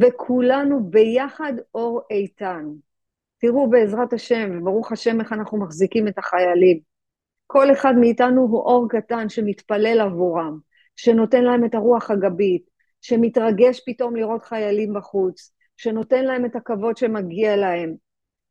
וכולנו 0.00 0.90
ביחד 0.90 1.52
אור 1.74 2.00
איתן. 2.10 2.64
תראו 3.38 3.70
בעזרת 3.70 4.12
השם, 4.12 4.58
וברוך 4.58 4.92
השם 4.92 5.20
איך 5.20 5.32
אנחנו 5.32 5.58
מחזיקים 5.58 6.08
את 6.08 6.18
החיילים. 6.18 6.80
כל 7.46 7.72
אחד 7.72 7.94
מאיתנו 8.00 8.40
הוא 8.40 8.60
אור 8.60 8.86
קטן 8.88 9.28
שמתפלל 9.28 10.00
עבורם, 10.00 10.58
שנותן 10.96 11.44
להם 11.44 11.64
את 11.64 11.74
הרוח 11.74 12.10
הגבית, 12.10 12.71
שמתרגש 13.02 13.82
פתאום 13.86 14.16
לראות 14.16 14.44
חיילים 14.44 14.94
בחוץ, 14.94 15.52
שנותן 15.76 16.24
להם 16.24 16.44
את 16.44 16.56
הכבוד 16.56 16.96
שמגיע 16.96 17.56
להם. 17.56 17.94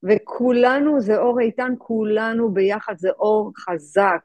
וכולנו 0.03 1.01
זה 1.01 1.17
אור 1.17 1.39
איתן, 1.39 1.73
כולנו 1.77 2.53
ביחד 2.53 2.93
זה 2.97 3.09
אור 3.09 3.51
חזק. 3.57 4.21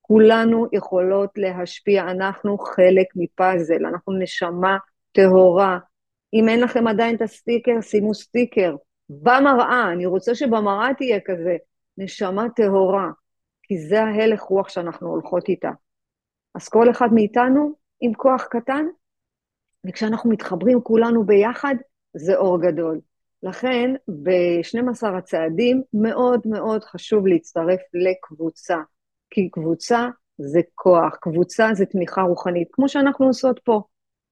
כולנו 0.00 0.66
יכולות 0.72 1.30
להשפיע, 1.36 2.02
אנחנו 2.02 2.58
חלק 2.58 3.06
מפאזל, 3.16 3.86
אנחנו 3.86 4.12
נשמה 4.12 4.76
טהורה. 5.12 5.78
אם 6.34 6.48
אין 6.48 6.60
לכם 6.60 6.86
עדיין 6.86 7.16
את 7.16 7.22
הסטיקר, 7.22 7.80
שימו 7.80 8.14
סטיקר. 8.14 8.76
במראה, 9.08 9.92
אני 9.92 10.06
רוצה 10.06 10.34
שבמראה 10.34 10.94
תהיה 10.94 11.20
כזה, 11.24 11.56
נשמה 11.98 12.46
טהורה, 12.56 13.08
כי 13.62 13.78
זה 13.78 14.02
ההלך 14.02 14.40
רוח 14.40 14.68
שאנחנו 14.68 15.08
הולכות 15.08 15.48
איתה. 15.48 15.70
אז 16.54 16.68
כל 16.68 16.90
אחד 16.90 17.08
מאיתנו 17.12 17.72
עם 18.00 18.14
כוח 18.14 18.44
קטן, 18.50 18.86
וכשאנחנו 19.86 20.30
מתחברים 20.30 20.80
כולנו 20.80 21.26
ביחד, 21.26 21.74
זה 22.16 22.36
אור 22.36 22.62
גדול. 22.62 23.00
לכן, 23.42 23.94
ב-12 24.22 25.08
הצעדים 25.18 25.82
מאוד 25.94 26.40
מאוד 26.44 26.84
חשוב 26.84 27.26
להצטרף 27.26 27.80
לקבוצה, 27.94 28.76
כי 29.30 29.50
קבוצה 29.50 30.08
זה 30.38 30.60
כוח, 30.74 31.16
קבוצה 31.20 31.68
זה 31.74 31.86
תמיכה 31.86 32.22
רוחנית, 32.22 32.68
כמו 32.72 32.88
שאנחנו 32.88 33.26
עושות 33.26 33.60
פה, 33.64 33.82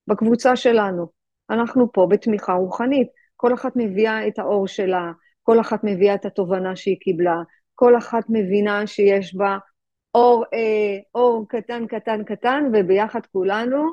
בקבוצה 0.06 0.56
שלנו. 0.56 1.06
אנחנו 1.50 1.92
פה 1.92 2.06
בתמיכה 2.10 2.52
רוחנית. 2.52 3.08
כל 3.36 3.54
אחת 3.54 3.72
מביאה 3.76 4.28
את 4.28 4.38
האור 4.38 4.68
שלה, 4.68 5.12
כל 5.42 5.60
אחת 5.60 5.80
מביאה 5.84 6.14
את 6.14 6.24
התובנה 6.24 6.76
שהיא 6.76 6.96
קיבלה, 7.00 7.42
כל 7.74 7.98
אחת 7.98 8.24
מבינה 8.28 8.86
שיש 8.86 9.34
בה 9.34 9.58
אור, 10.14 10.44
אה, 10.54 10.98
אור 11.14 11.46
קטן, 11.48 11.86
קטן, 11.86 12.24
קטן, 12.24 12.70
וביחד 12.72 13.20
כולנו 13.32 13.92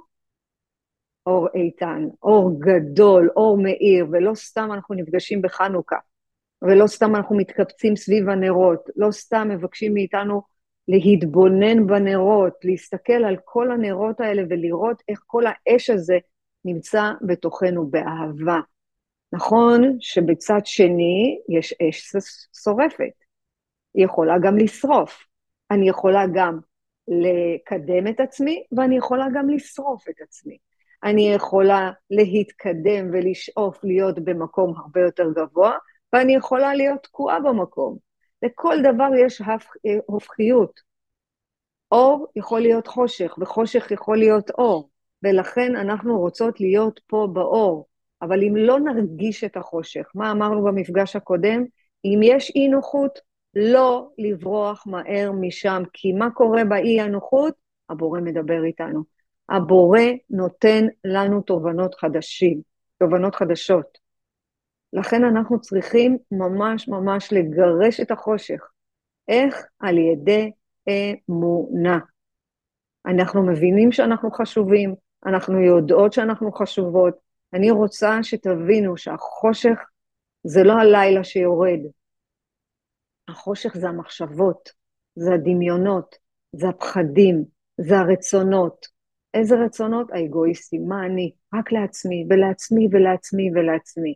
אור 1.27 1.48
איתן, 1.55 2.07
אור 2.24 2.51
גדול, 2.60 3.29
אור 3.36 3.57
מאיר, 3.57 4.05
ולא 4.12 4.36
סתם 4.36 4.69
אנחנו 4.74 4.96
נפגשים 4.96 5.41
בחנוכה, 5.41 5.96
ולא 6.62 6.88
סתם 6.88 7.15
אנחנו 7.15 7.38
מתקבצים 7.38 7.96
סביב 7.96 8.29
הנרות, 8.29 8.89
לא 8.96 9.12
סתם 9.12 9.48
מבקשים 9.51 9.93
מאיתנו 9.93 10.41
להתבונן 10.88 11.88
בנרות, 11.88 12.53
להסתכל 12.63 13.13
על 13.13 13.36
כל 13.46 13.72
הנרות 13.72 14.19
האלה 14.19 14.43
ולראות 14.50 15.03
איך 15.10 15.24
כל 15.25 15.43
האש 15.48 15.89
הזה 15.89 16.17
נמצא 16.65 17.12
בתוכנו 17.22 17.88
באהבה. 17.88 18.60
נכון 19.34 19.98
שבצד 20.00 20.62
שני 20.65 21.39
יש 21.50 21.74
אש 21.89 22.12
שורפת, 22.63 23.24
היא 23.93 24.05
יכולה 24.05 24.36
גם 24.41 24.57
לשרוף. 24.57 25.24
אני 25.72 25.89
יכולה 25.89 26.24
גם 26.34 26.60
לקדם 27.07 28.07
את 28.07 28.19
עצמי, 28.19 28.63
ואני 28.77 28.98
יכולה 28.98 29.25
גם 29.34 29.50
לשרוף 29.50 30.10
את 30.10 30.22
עצמי. 30.22 30.57
אני 31.03 31.33
יכולה 31.33 31.91
להתקדם 32.11 33.09
ולשאוף 33.13 33.83
להיות 33.83 34.19
במקום 34.19 34.73
הרבה 34.77 35.01
יותר 35.01 35.31
גבוה, 35.35 35.71
ואני 36.13 36.35
יכולה 36.35 36.73
להיות 36.73 37.03
תקועה 37.03 37.39
במקום. 37.39 37.97
לכל 38.43 38.75
דבר 38.83 39.09
יש 39.25 39.41
הופכיות. 40.05 40.79
אור 41.91 42.27
יכול 42.35 42.59
להיות 42.59 42.87
חושך, 42.87 43.35
וחושך 43.41 43.91
יכול 43.91 44.17
להיות 44.17 44.49
אור, 44.49 44.89
ולכן 45.23 45.75
אנחנו 45.75 46.19
רוצות 46.19 46.59
להיות 46.59 46.99
פה 47.07 47.27
באור. 47.33 47.87
אבל 48.21 48.43
אם 48.43 48.55
לא 48.55 48.79
נרגיש 48.79 49.43
את 49.43 49.57
החושך, 49.57 50.11
מה 50.15 50.31
אמרנו 50.31 50.63
במפגש 50.63 51.15
הקודם? 51.15 51.65
אם 52.05 52.19
יש 52.23 52.51
אי 52.55 52.67
נוחות, 52.67 53.19
לא 53.55 54.09
לברוח 54.17 54.87
מהר 54.87 55.31
משם, 55.31 55.83
כי 55.93 56.13
מה 56.13 56.31
קורה 56.31 56.63
באי 56.65 57.01
הנוחות? 57.01 57.53
הבורא 57.89 58.19
מדבר 58.19 58.63
איתנו. 58.63 59.16
הבורא 59.49 60.01
נותן 60.29 60.85
לנו 61.03 61.41
תובנות 61.41 61.95
חדשים, 61.95 62.61
תובנות 62.99 63.35
חדשות. 63.35 63.97
לכן 64.93 65.23
אנחנו 65.23 65.61
צריכים 65.61 66.17
ממש 66.31 66.87
ממש 66.87 67.33
לגרש 67.33 67.99
את 67.99 68.11
החושך. 68.11 68.61
איך? 69.27 69.65
על 69.79 69.97
ידי 69.97 70.51
אמונה. 71.29 71.99
אנחנו 73.05 73.45
מבינים 73.45 73.91
שאנחנו 73.91 74.31
חשובים, 74.31 74.95
אנחנו 75.25 75.59
יודעות 75.61 76.13
שאנחנו 76.13 76.51
חשובות. 76.51 77.17
אני 77.53 77.71
רוצה 77.71 78.23
שתבינו 78.23 78.97
שהחושך 78.97 79.79
זה 80.43 80.63
לא 80.63 80.73
הלילה 80.73 81.23
שיורד. 81.23 81.79
החושך 83.27 83.77
זה 83.77 83.89
המחשבות, 83.89 84.69
זה 85.15 85.33
הדמיונות, 85.33 86.15
זה 86.51 86.69
הפחדים, 86.69 87.43
זה 87.81 87.97
הרצונות. 87.97 88.96
איזה 89.34 89.55
רצונות? 89.55 90.12
האגואיסטים. 90.12 90.88
מה 90.88 91.05
אני? 91.05 91.31
רק 91.53 91.72
לעצמי, 91.72 92.25
ולעצמי, 92.29 92.88
ולעצמי, 92.91 93.51
ולעצמי. 93.55 94.13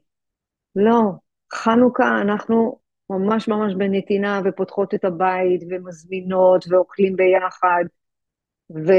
לא, 0.75 1.01
חנוכה 1.53 2.21
אנחנו 2.21 2.79
ממש 3.09 3.47
ממש 3.47 3.73
בנתינה, 3.73 4.41
ופותחות 4.45 4.93
את 4.93 5.05
הבית, 5.05 5.61
ומזמינות, 5.69 6.65
ואוכלים 6.69 7.15
ביחד, 7.15 7.83
ו... 8.71 8.91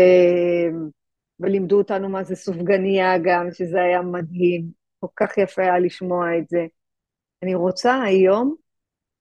ולימדו 1.41 1.79
אותנו 1.79 2.09
מה 2.09 2.25
זה 2.25 2.37
סופגניה 2.37 3.19
גם, 3.19 3.49
שזה 3.53 3.83
היה 3.83 4.03
מדהים. 4.03 4.65
כל 5.01 5.07
כך 5.17 5.39
יפה 5.39 5.63
היה 5.63 5.79
לשמוע 5.79 6.39
את 6.39 6.49
זה. 6.49 6.67
אני 7.43 7.55
רוצה 7.55 8.03
היום, 8.03 8.55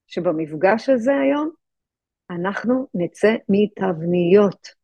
שבמפגש 0.07 0.89
הזה 0.89 1.12
היום, 1.17 1.50
אנחנו 2.29 2.88
נצא 2.93 3.36
מתבניות. 3.50 4.80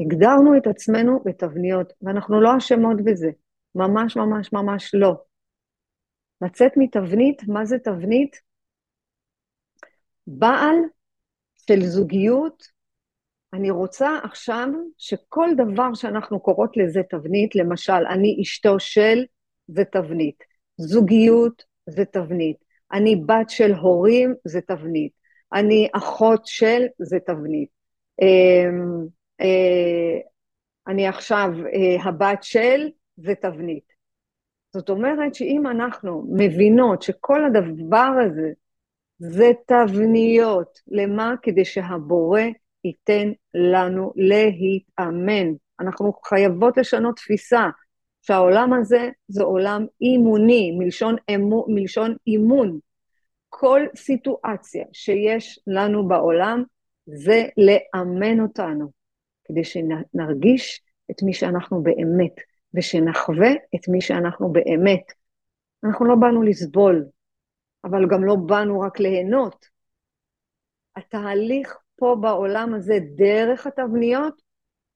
הגדרנו 0.00 0.56
את 0.56 0.66
עצמנו 0.66 1.22
בתבניות, 1.24 1.92
ואנחנו 2.02 2.40
לא 2.40 2.56
אשמות 2.58 3.04
בזה. 3.04 3.30
ממש 3.74 4.16
ממש 4.16 4.52
ממש 4.52 4.94
לא. 4.94 5.14
לצאת 6.42 6.72
מתבנית, 6.76 7.42
מה 7.48 7.64
זה 7.64 7.78
תבנית? 7.78 8.36
בעל 10.26 10.76
של 11.66 11.80
זוגיות, 11.80 12.64
אני 13.52 13.70
רוצה 13.70 14.18
עכשיו 14.22 14.68
שכל 14.98 15.48
דבר 15.56 15.94
שאנחנו 15.94 16.40
קוראות 16.40 16.76
לזה 16.76 17.00
תבנית, 17.10 17.56
למשל, 17.56 18.06
אני 18.10 18.38
אשתו 18.42 18.80
של, 18.80 19.24
זה 19.68 19.84
תבנית. 19.84 20.44
זוגיות 20.76 21.62
זה 21.86 22.04
תבנית. 22.04 22.56
אני 22.92 23.16
בת 23.26 23.50
של 23.50 23.72
הורים 23.72 24.34
זה 24.44 24.60
תבנית. 24.60 25.12
אני 25.52 25.88
אחות 25.92 26.46
של 26.46 26.82
זה 26.98 27.18
תבנית. 27.26 27.68
אה, 29.40 30.20
אני 30.86 31.06
עכשיו 31.06 31.50
אה, 31.66 32.04
הבת 32.04 32.42
של 32.42 32.88
זה 33.16 33.34
תבנית. 33.34 33.92
זאת 34.72 34.90
אומרת 34.90 35.34
שאם 35.34 35.66
אנחנו 35.66 36.26
מבינות 36.36 37.02
שכל 37.02 37.44
הדבר 37.44 38.10
הזה 38.26 38.52
זה 39.18 39.50
תבניות, 39.66 40.78
למה? 40.88 41.34
כדי 41.42 41.64
שהבורא 41.64 42.40
ייתן 42.84 43.32
לנו 43.54 44.12
להתאמן. 44.16 45.46
אנחנו 45.80 46.12
חייבות 46.24 46.76
לשנות 46.76 47.16
תפיסה, 47.16 47.68
שהעולם 48.22 48.72
הזה 48.72 49.10
זה 49.28 49.42
עולם 49.42 49.86
אימוני, 50.00 50.72
מלשון, 50.78 51.16
אמו, 51.34 51.66
מלשון 51.68 52.16
אימון. 52.26 52.78
כל 53.48 53.80
סיטואציה 53.96 54.84
שיש 54.92 55.58
לנו 55.66 56.08
בעולם 56.08 56.62
זה 57.06 57.44
לאמן 57.56 58.40
אותנו, 58.40 58.90
כדי 59.50 59.64
שנרגיש 59.64 60.82
את 61.10 61.22
מי 61.22 61.34
שאנחנו 61.34 61.82
באמת, 61.82 62.34
ושנחווה 62.74 63.50
את 63.74 63.88
מי 63.88 64.00
שאנחנו 64.00 64.52
באמת. 64.52 65.12
אנחנו 65.84 66.04
לא 66.04 66.14
באנו 66.14 66.42
לסבול, 66.42 67.06
אבל 67.84 68.08
גם 68.10 68.24
לא 68.24 68.36
באנו 68.46 68.80
רק 68.80 69.00
ליהנות. 69.00 69.66
התהליך 70.96 71.78
פה 71.96 72.16
בעולם 72.20 72.74
הזה, 72.74 72.98
דרך 73.16 73.66
התבניות, 73.66 74.42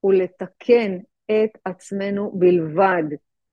הוא 0.01 0.15
לתקן 0.15 0.99
את 1.31 1.51
עצמנו 1.65 2.33
בלבד. 2.35 3.03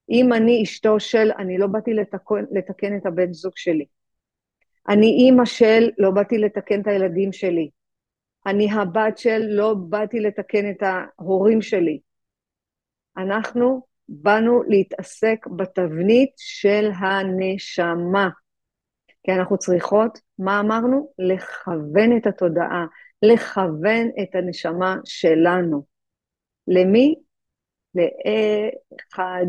אם 0.10 0.34
אני 0.34 0.64
אשתו 0.64 1.00
של, 1.00 1.32
אני 1.38 1.58
לא 1.58 1.68
באתי 1.68 1.94
לתקן, 1.94 2.46
לתקן 2.52 2.98
את 2.98 3.06
הבן 3.06 3.34
זוג 3.34 3.54
שלי. 3.56 3.86
אני 4.90 5.08
אימא 5.08 5.46
של, 5.46 5.90
לא 5.98 6.12
באתי 6.12 6.38
לתקן 6.38 6.82
את 6.82 6.88
הילדים 6.88 7.34
שלי. 7.34 7.70
אני 8.46 8.72
הבת 8.72 9.18
של, 9.18 9.42
לא 9.50 9.74
באתי 9.74 10.20
לתקן 10.20 10.70
את 10.70 10.84
ההורים 10.84 11.62
שלי. 11.62 12.00
אנחנו 13.18 13.86
באנו 14.10 14.64
להתעסק 14.64 15.48
בתבנית 15.58 16.32
של 16.38 16.90
הנשמה. 17.00 18.30
כי 19.24 19.32
אנחנו 19.32 19.58
צריכות, 19.58 20.20
מה 20.40 20.60
אמרנו? 20.60 21.14
לכוון 21.20 22.18
את 22.18 22.28
התודעה, 22.28 22.86
לכוון 23.22 24.08
את 24.24 24.36
הנשמה 24.36 24.96
שלנו. 25.06 25.86
למי? 26.68 27.16
לאחד, 27.96 29.46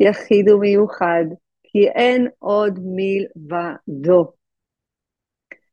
יחיד 0.00 0.48
ומיוחד, 0.48 1.24
כי 1.62 1.88
אין 1.88 2.28
עוד 2.38 2.78
מלבדו. 2.82 4.32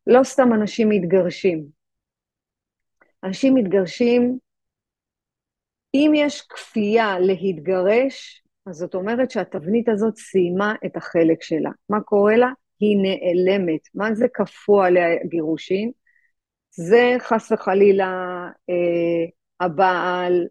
לא 0.07 0.23
סתם 0.23 0.53
אנשים 0.53 0.89
מתגרשים. 0.89 1.80
אנשים 3.23 3.55
מתגרשים, 3.55 4.37
אם 5.93 6.11
יש 6.15 6.41
כפייה 6.41 7.19
להתגרש, 7.19 8.43
אז 8.65 8.75
זאת 8.75 8.95
אומרת 8.95 9.31
שהתבנית 9.31 9.89
הזאת 9.89 10.17
סיימה 10.17 10.75
את 10.85 10.97
החלק 10.97 11.43
שלה. 11.43 11.71
מה 11.89 12.01
קורה 12.01 12.37
לה? 12.37 12.51
היא 12.79 12.97
נעלמת. 12.97 13.79
מה 13.95 14.13
זה 14.13 14.27
כפו 14.33 14.81
עליה 14.81 15.05
גירושין? 15.25 15.91
זה 16.71 17.15
חס 17.19 17.51
וחלילה 17.51 18.09
אה, 18.69 19.65
הבעל 19.65 20.47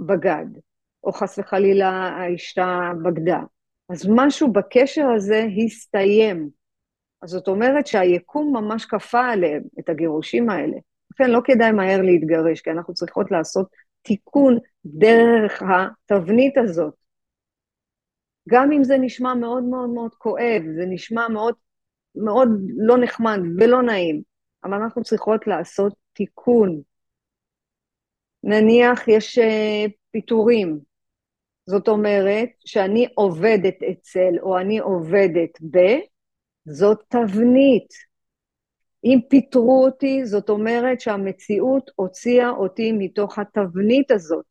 בגד, 0.00 0.46
או 1.04 1.12
חס 1.12 1.38
וחלילה 1.38 1.90
האישה 1.90 2.90
בגדה. 3.04 3.40
אז 3.88 4.08
משהו 4.10 4.52
בקשר 4.52 5.06
הזה 5.16 5.46
הסתיים. 5.64 6.50
אז 7.22 7.30
זאת 7.30 7.48
אומרת 7.48 7.86
שהיקום 7.86 8.56
ממש 8.56 8.84
כפה 8.84 9.26
עליהם 9.26 9.62
את 9.80 9.88
הגירושים 9.88 10.50
האלה. 10.50 10.76
לכן 11.22 11.30
לא 11.30 11.40
כדאי 11.44 11.72
מהר 11.72 12.02
להתגרש, 12.02 12.60
כי 12.60 12.70
אנחנו 12.70 12.94
צריכות 12.94 13.30
לעשות 13.30 13.66
תיקון 14.02 14.58
דרך 14.84 15.62
התבנית 15.62 16.58
הזאת. 16.58 16.94
גם 18.48 18.72
אם 18.72 18.84
זה 18.84 18.98
נשמע 18.98 19.34
מאוד 19.34 19.62
מאוד 19.64 19.90
מאוד 19.90 20.14
כואב, 20.14 20.62
זה 20.76 20.84
נשמע 20.88 21.28
מאוד, 21.28 21.54
מאוד 22.14 22.48
לא 22.76 22.98
נחמד 22.98 23.38
ולא 23.58 23.82
נעים, 23.82 24.22
אבל 24.64 24.74
אנחנו 24.74 25.02
צריכות 25.02 25.46
לעשות 25.46 25.94
תיקון. 26.12 26.80
נניח 28.42 29.08
יש 29.08 29.38
uh, 29.38 29.90
פיטורים, 30.10 30.78
זאת 31.66 31.88
אומרת 31.88 32.48
שאני 32.64 33.08
עובדת 33.14 33.82
אצל 33.90 34.38
או 34.42 34.58
אני 34.58 34.78
עובדת 34.78 35.58
ב, 35.70 35.78
זאת 36.64 37.02
תבנית. 37.08 38.11
אם 39.04 39.18
פיטרו 39.28 39.84
אותי, 39.84 40.24
זאת 40.24 40.48
אומרת 40.48 41.00
שהמציאות 41.00 41.90
הוציאה 41.96 42.50
אותי 42.50 42.92
מתוך 42.92 43.38
התבנית 43.38 44.10
הזאת. 44.10 44.46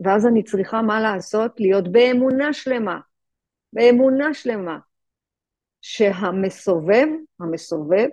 ואז 0.00 0.26
אני 0.26 0.42
צריכה 0.42 0.82
מה 0.82 1.00
לעשות? 1.00 1.60
להיות 1.60 1.92
באמונה 1.92 2.52
שלמה. 2.52 3.00
באמונה 3.72 4.34
שלמה. 4.34 4.78
שהמסובב, 5.80 7.06
המסובב, 7.40 8.08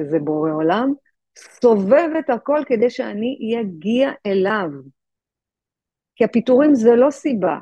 שזה 0.00 0.18
בורא 0.18 0.50
עולם, 0.50 0.92
סובב 1.38 2.08
את 2.18 2.30
הכל 2.30 2.60
כדי 2.66 2.90
שאני 2.90 3.60
אגיע 3.60 4.10
אליו. 4.26 4.68
כי 6.16 6.24
הפיטורים 6.24 6.74
זה 6.74 6.90
לא 6.96 7.10
סיבה, 7.10 7.58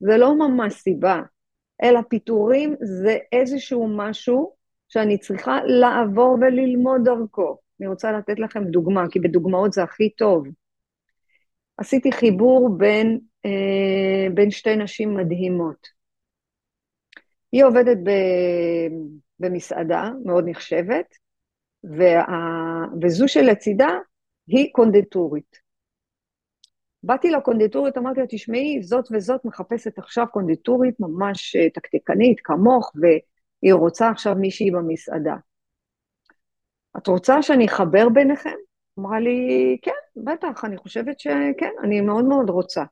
זה 0.00 0.16
לא 0.16 0.34
ממש 0.38 0.74
סיבה, 0.74 1.22
אלא 1.82 2.00
פיטורים 2.08 2.76
זה 2.80 3.18
איזשהו 3.32 3.88
משהו 3.96 4.54
שאני 4.92 5.18
צריכה 5.18 5.58
לעבור 5.64 6.38
וללמוד 6.40 7.00
דרכו. 7.04 7.58
אני 7.80 7.88
רוצה 7.88 8.12
לתת 8.12 8.38
לכם 8.38 8.64
דוגמה, 8.64 9.04
כי 9.10 9.20
בדוגמאות 9.20 9.72
זה 9.72 9.82
הכי 9.82 10.10
טוב. 10.10 10.46
עשיתי 11.76 12.12
חיבור 12.12 12.78
בין, 12.78 13.18
אה, 13.46 14.34
בין 14.34 14.50
שתי 14.50 14.76
נשים 14.76 15.16
מדהימות. 15.16 15.88
היא 17.52 17.64
עובדת 17.64 17.96
ב, 18.04 18.10
במסעדה 19.40 20.10
מאוד 20.24 20.44
נחשבת, 20.46 21.06
וה, 21.84 22.24
וזו 23.02 23.28
שלצידה 23.28 23.90
היא 24.46 24.72
קונדטורית. 24.72 25.56
באתי 27.02 27.30
לקונדיטורית, 27.30 27.98
אמרתי 27.98 28.20
לה, 28.20 28.26
תשמעי, 28.28 28.82
זאת 28.82 29.04
וזאת 29.12 29.44
מחפשת 29.44 29.98
עכשיו 29.98 30.26
קונדיטורית 30.32 31.00
ממש 31.00 31.56
אה, 31.56 31.70
תקתקנית, 31.70 32.40
כמוך, 32.44 32.92
והיא 33.62 33.74
רוצה 33.74 34.10
עכשיו 34.10 34.34
מישהי 34.34 34.70
במסעדה. 34.70 35.36
את 36.96 37.06
רוצה 37.06 37.42
שאני 37.42 37.66
אחבר 37.66 38.08
ביניכם? 38.08 38.56
אמרה 38.98 39.20
לי, 39.20 39.78
כן, 39.82 40.24
בטח, 40.24 40.64
אני 40.64 40.76
חושבת 40.76 41.20
שכן, 41.20 41.70
אני 41.84 42.00
מאוד 42.00 42.24
מאוד 42.24 42.50
רוצה. 42.50 42.84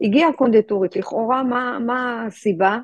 הגיעה 0.00 0.32
קונדיטורית, 0.32 0.96
לכאורה, 0.96 1.42
מה, 1.42 1.78
מה 1.86 2.26
הסיבה? 2.26 2.78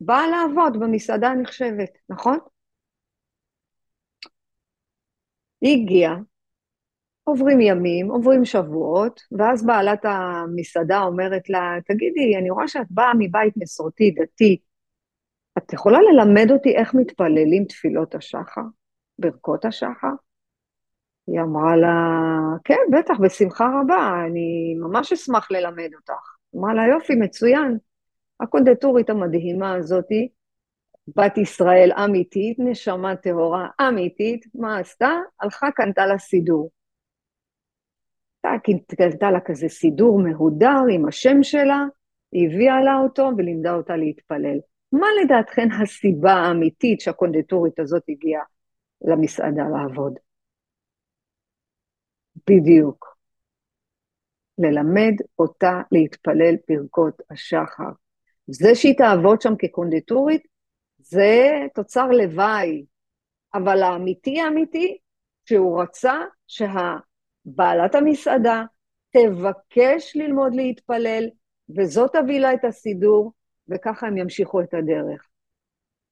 באה 0.00 0.26
לעבוד 0.28 0.80
במסעדה 0.80 1.28
הנחשבת, 1.28 1.90
נכון? 2.08 2.38
היא 5.60 5.82
הגיעה, 5.82 6.16
עוברים 7.24 7.60
ימים, 7.60 8.10
עוברים 8.10 8.44
שבועות, 8.44 9.20
ואז 9.38 9.66
בעלת 9.66 10.04
המסעדה 10.04 11.02
אומרת 11.02 11.50
לה, 11.50 11.76
תגידי, 11.86 12.36
אני 12.38 12.50
רואה 12.50 12.68
שאת 12.68 12.86
באה 12.90 13.12
מבית 13.18 13.54
מסורתי, 13.56 14.10
דתי, 14.10 14.58
את 15.58 15.72
יכולה 15.72 15.98
ללמד 16.02 16.50
אותי 16.50 16.76
איך 16.76 16.94
מתפללים 16.94 17.64
תפילות 17.64 18.14
השחר, 18.14 18.62
ברכות 19.18 19.64
השחר? 19.64 20.14
היא 21.26 21.40
אמרה 21.40 21.76
לה, 21.76 21.96
כן, 22.64 22.80
בטח, 22.92 23.14
בשמחה 23.20 23.64
רבה, 23.80 24.24
אני 24.26 24.74
ממש 24.80 25.12
אשמח 25.12 25.50
ללמד 25.50 25.90
אותך. 25.94 26.36
אמרה 26.56 26.74
לה, 26.74 26.86
יופי, 26.86 27.14
מצוין. 27.14 27.78
הקונדטורית 28.40 29.10
המדהימה 29.10 29.74
הזאתי, 29.74 30.28
בת 31.16 31.38
ישראל 31.38 31.92
אמיתית, 32.04 32.56
נשמה 32.58 33.16
טהורה 33.16 33.68
אמיתית, 33.88 34.46
מה 34.54 34.78
עשתה? 34.78 35.10
הלכה, 35.40 35.70
קנתה 35.70 36.06
לה 36.06 36.18
סידור. 36.18 36.70
קנתה 38.96 39.30
לה 39.30 39.40
כזה 39.40 39.68
סידור 39.68 40.22
מהודר 40.22 40.80
עם 40.90 41.08
השם 41.08 41.42
שלה, 41.42 41.84
הביאה 42.32 42.80
לה 42.80 42.96
אותו 43.02 43.30
ולימדה 43.36 43.74
אותה 43.74 43.96
להתפלל. 43.96 44.58
מה 44.92 45.06
לדעתכן 45.24 45.68
הסיבה 45.82 46.32
האמיתית 46.32 47.00
שהקונדטורית 47.00 47.78
הזאת 47.78 48.02
הגיעה 48.08 48.42
למסעדה 49.04 49.62
לעבוד? 49.68 50.14
בדיוק. 52.50 53.16
ללמד 54.58 55.14
אותה 55.38 55.80
להתפלל 55.92 56.56
פרקות 56.66 57.22
השחר. 57.30 57.90
זה 58.46 58.74
שהיא 58.74 58.98
תעבוד 58.98 59.40
שם 59.40 59.52
כקונדיטורית, 59.58 60.42
זה 60.98 61.50
תוצר 61.74 62.06
לוואי. 62.06 62.84
אבל 63.54 63.82
האמיתי 63.82 64.40
האמיתי, 64.40 64.98
שהוא 65.44 65.82
רצה 65.82 66.14
שהבעלת 66.46 67.94
המסעדה 67.94 68.64
תבקש 69.10 70.16
ללמוד 70.16 70.54
להתפלל, 70.54 71.28
וזאת 71.76 72.12
תביא 72.12 72.40
לה 72.40 72.54
את 72.54 72.64
הסידור, 72.64 73.32
וככה 73.74 74.06
הם 74.06 74.16
ימשיכו 74.16 74.60
את 74.60 74.74
הדרך. 74.74 75.28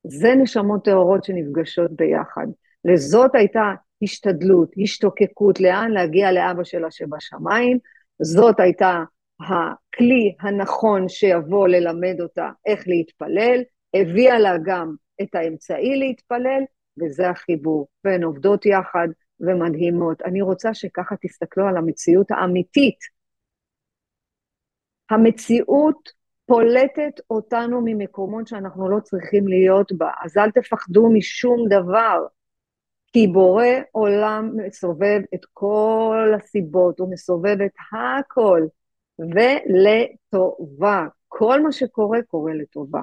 זה 0.07 0.35
נשמות 0.35 0.85
טהורות 0.85 1.25
שנפגשות 1.25 1.91
ביחד. 1.93 2.47
לזאת 2.85 3.35
הייתה 3.35 3.73
השתדלות, 4.03 4.73
השתוקקות, 4.83 5.61
לאן 5.61 5.91
להגיע 5.91 6.33
לאבא 6.33 6.65
שלה 6.65 6.91
שבשמיים. 6.91 7.79
זאת 8.23 8.61
הייתה 8.61 9.05
הכלי 9.41 10.35
הנכון 10.41 11.09
שיבוא 11.09 11.69
ללמד 11.69 12.21
אותה 12.21 12.51
איך 12.67 12.89
להתפלל, 12.89 13.63
הביאה 13.95 14.39
לה 14.39 14.57
גם 14.65 14.95
את 15.23 15.35
האמצעי 15.35 15.97
להתפלל, 15.97 16.63
וזה 17.03 17.31
החיבור. 17.31 17.89
והן 18.05 18.25
עובדות 18.25 18.67
יחד 18.67 19.09
ומדהימות. 19.41 20.23
אני 20.23 20.43
רוצה 20.43 20.75
שככה 20.75 21.15
תסתכלו 21.23 21.67
על 21.67 21.77
המציאות 21.77 22.31
האמיתית. 22.31 22.99
המציאות 25.11 26.20
פולטת 26.51 27.21
אותנו 27.31 27.81
ממקומות 27.85 28.47
שאנחנו 28.47 28.89
לא 28.89 29.01
צריכים 29.01 29.49
להיות 29.49 29.93
בה, 29.93 30.11
אז 30.25 30.37
אל 30.37 30.51
תפחדו 30.51 31.11
משום 31.13 31.69
דבר. 31.69 32.27
כי 33.13 33.27
בורא 33.27 33.67
עולם 33.93 34.51
מסובב 34.57 35.21
את 35.35 35.41
כל 35.53 36.33
הסיבות, 36.37 37.01
הוא 37.01 37.13
מסובב 37.13 37.57
את 37.67 37.73
הכל, 37.93 38.63
ולטובה. 39.19 41.07
כל 41.29 41.63
מה 41.63 41.73
שקורה, 41.73 42.23
קורה 42.23 42.55
לטובה. 42.55 43.01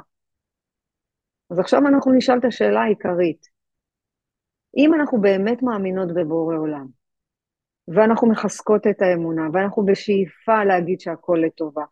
אז 1.50 1.60
עכשיו 1.60 1.80
אנחנו 1.88 2.12
נשאל 2.12 2.38
את 2.38 2.46
השאלה 2.46 2.82
העיקרית. 2.82 3.48
אם 4.78 4.94
אנחנו 4.94 5.22
באמת 5.22 5.64
מאמינות 5.64 6.14
בבורא 6.14 6.56
עולם, 6.56 6.88
ואנחנו 7.88 8.30
מחזקות 8.30 8.88
את 8.88 9.02
האמונה, 9.02 9.42
ואנחנו 9.54 9.86
בשאיפה 9.86 10.64
להגיד 10.64 11.00
שהכל 11.00 11.40
לטובה, 11.46 11.84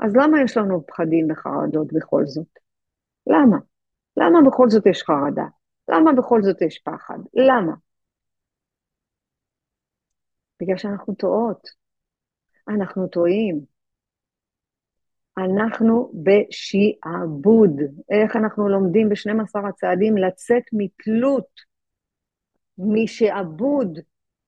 אז 0.00 0.16
למה 0.16 0.42
יש 0.44 0.56
לנו 0.56 0.86
פחדים 0.86 1.30
וחרדות 1.30 1.92
בכל 1.92 2.26
זאת? 2.26 2.58
למה? 3.26 3.56
למה 4.16 4.38
בכל 4.46 4.70
זאת 4.70 4.86
יש 4.86 5.02
חרדה? 5.02 5.46
למה 5.88 6.12
בכל 6.12 6.42
זאת 6.42 6.62
יש 6.62 6.78
פחד? 6.78 7.18
למה? 7.34 7.72
בגלל 10.62 10.76
שאנחנו 10.76 11.14
טועות. 11.14 11.68
אנחנו 12.68 13.08
טועים. 13.08 13.60
אנחנו 15.38 16.12
בשעבוד. 16.14 17.70
איך 18.10 18.36
אנחנו 18.36 18.68
לומדים 18.68 19.08
ב-12 19.08 19.68
הצעדים 19.68 20.16
לצאת 20.16 20.62
מתלות, 20.72 21.48
משעבוד 22.78 23.98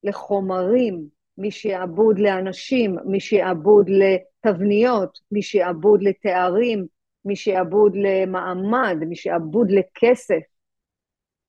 לחומרים, 0.05 1.07
משעבוד 1.39 2.19
לאנשים, 2.19 2.97
משעבוד 3.05 3.87
לתבניות, 4.47 5.19
משעבוד 5.33 6.03
לתארים, 6.03 6.87
משעבוד 7.25 7.93
למעמד, 7.97 8.97
משעבוד 9.09 9.71
לכסף. 9.71 10.41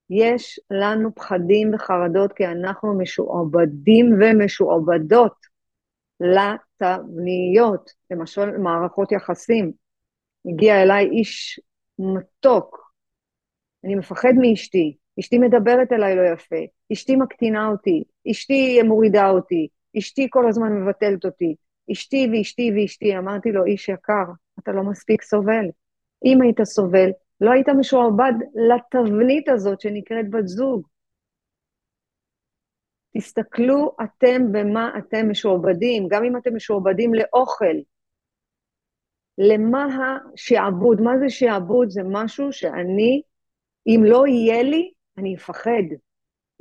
יש 0.09 0.59
לנו 0.71 1.15
פחדים 1.15 1.73
וחרדות 1.73 2.33
כי 2.33 2.45
אנחנו 2.47 2.97
משועבדים 2.97 4.13
ומשועבדות 4.21 5.35
לתבניות, 6.19 7.91
למשל 8.11 8.57
מערכות 8.57 9.11
יחסים. 9.11 9.71
הגיע 10.45 10.83
אליי 10.83 11.05
איש 11.05 11.59
מתוק, 11.99 12.93
אני 13.83 13.95
מפחד 13.95 14.33
מאשתי, 14.41 14.97
אשתי 15.19 15.37
מדברת 15.37 15.91
אליי 15.91 16.15
לא 16.15 16.21
יפה, 16.33 16.55
אשתי 16.93 17.15
מקטינה 17.15 17.67
אותי, 17.67 18.03
אשתי 18.31 18.81
מורידה 18.81 19.29
אותי, 19.29 19.67
אשתי 19.97 20.27
כל 20.29 20.47
הזמן 20.47 20.73
מבטלת 20.73 21.25
אותי, 21.25 21.55
אשתי 21.91 22.27
ואשתי 22.31 22.71
ואשתי. 22.75 23.17
אמרתי 23.17 23.51
לו, 23.51 23.65
איש 23.65 23.89
יקר, 23.89 24.25
אתה 24.59 24.71
לא 24.71 24.83
מספיק 24.83 25.21
סובל. 25.21 25.65
אם 26.25 26.41
היית 26.41 26.63
סובל, 26.63 27.09
לא 27.41 27.51
היית 27.51 27.69
משועבד 27.69 28.33
לתבנית 28.55 29.49
הזאת 29.49 29.81
שנקראת 29.81 30.29
בת 30.29 30.47
זוג. 30.47 30.87
תסתכלו 33.17 33.95
אתם 34.03 34.51
במה 34.51 34.91
אתם 34.97 35.29
משועבדים, 35.29 36.07
גם 36.07 36.23
אם 36.23 36.37
אתם 36.37 36.55
משועבדים 36.55 37.13
לאוכל. 37.13 37.75
למה 39.37 39.85
השעבוד? 40.33 41.01
מה 41.01 41.11
זה 41.19 41.29
שעבוד? 41.29 41.89
זה 41.89 42.01
משהו 42.05 42.51
שאני, 42.51 43.21
אם 43.87 44.01
לא 44.03 44.27
יהיה 44.27 44.63
לי, 44.63 44.91
אני 45.17 45.35
אפחד. 45.35 45.83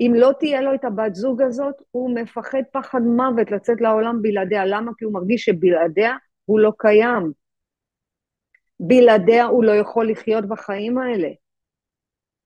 אם 0.01 0.13
לא 0.17 0.31
תהיה 0.39 0.61
לו 0.61 0.75
את 0.75 0.85
הבת 0.85 1.15
זוג 1.15 1.43
הזאת, 1.43 1.75
הוא 1.91 2.15
מפחד 2.15 2.63
פחד 2.73 3.01
מוות 3.01 3.51
לצאת 3.51 3.81
לעולם 3.81 4.23
בלעדיה. 4.23 4.65
למה? 4.67 4.93
כי 4.99 5.05
הוא 5.05 5.13
מרגיש 5.13 5.45
שבלעדיה 5.45 6.17
הוא 6.45 6.61
לא 6.61 6.73
קיים. 6.79 7.33
בלעדיה 8.81 9.45
הוא 9.45 9.65
לא 9.65 9.73
יכול 9.73 10.11
לחיות 10.11 10.47
בחיים 10.47 10.99
האלה. 10.99 11.29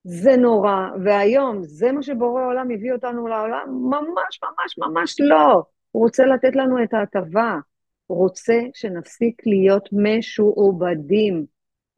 זה 0.04 0.37
נורא, 0.37 0.88
והיום, 1.04 1.62
זה 1.62 1.92
מה 1.92 2.02
שבורא 2.02 2.42
העולם 2.42 2.70
הביא 2.70 2.92
אותנו 2.92 3.28
לעולם? 3.28 3.68
ממש 3.90 4.40
ממש 4.42 4.78
ממש 4.78 5.16
לא. 5.20 5.62
הוא 5.90 6.02
רוצה 6.02 6.26
לתת 6.26 6.56
לנו 6.56 6.82
את 6.82 6.94
ההטבה. 6.94 7.59
הוא 8.06 8.18
רוצה 8.18 8.59
שנפסיק 8.74 9.42
להיות 9.46 9.88
משועובדים 9.92 11.46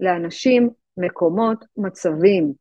לאנשים, 0.00 0.70
מקומות, 0.96 1.64
מצבים, 1.76 2.52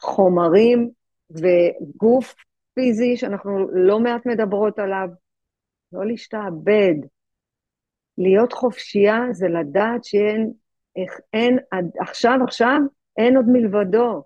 חומרים 0.00 0.90
וגוף 1.30 2.34
פיזי 2.74 3.16
שאנחנו 3.16 3.70
לא 3.72 4.00
מעט 4.00 4.26
מדברות 4.26 4.78
עליו. 4.78 5.08
לא 5.92 6.06
להשתעבד. 6.06 6.94
להיות 8.18 8.52
חופשייה 8.52 9.18
זה 9.32 9.48
לדעת 9.48 10.04
שאין 10.04 10.52
איך 10.96 11.20
אין, 11.32 11.58
עכשיו, 12.00 12.38
עכשיו, 12.44 12.78
אין 13.16 13.36
עוד 13.36 13.46
מלבדו. 13.48 14.22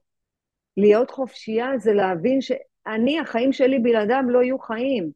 להיות 0.76 1.10
חופשייה 1.10 1.78
זה 1.78 1.92
להבין 1.92 2.40
שאני, 2.40 3.20
החיים 3.20 3.52
שלי 3.52 3.78
בלעדיו 3.78 4.22
לא 4.28 4.42
יהיו 4.42 4.58
חיים. 4.58 5.10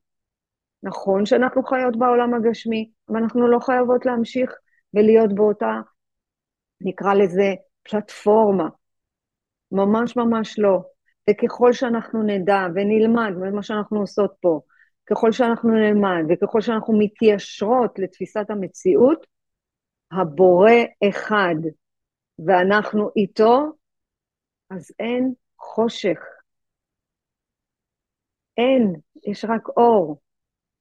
נכון 0.82 1.26
שאנחנו 1.26 1.62
חיות 1.62 1.96
בעולם 1.98 2.34
הגשמי, 2.34 2.90
אבל 3.08 3.16
אנחנו 3.22 3.48
לא 3.48 3.58
חייבות 3.58 4.06
להמשיך 4.06 4.52
ולהיות 4.94 5.34
באותה, 5.34 5.80
נקרא 6.80 7.14
לזה, 7.14 7.54
פלטפורמה. 7.82 8.68
ממש 9.72 10.16
ממש 10.16 10.58
לא. 10.58 10.93
וככל 11.30 11.72
שאנחנו 11.72 12.22
נדע 12.22 12.66
ונלמד, 12.74 13.30
מה 13.52 13.62
שאנחנו 13.62 14.00
עושות 14.00 14.34
פה, 14.40 14.60
ככל 15.06 15.32
שאנחנו 15.32 15.70
נלמד 15.70 16.22
וככל 16.28 16.60
שאנחנו 16.60 16.98
מתיישרות 16.98 17.98
לתפיסת 17.98 18.50
המציאות, 18.50 19.26
הבורא 20.12 20.70
אחד 21.08 21.54
ואנחנו 22.46 23.10
איתו, 23.16 23.72
אז 24.70 24.92
אין 24.98 25.32
חושך. 25.58 26.18
אין, 28.56 28.94
יש 29.26 29.44
רק 29.44 29.68
אור. 29.68 30.20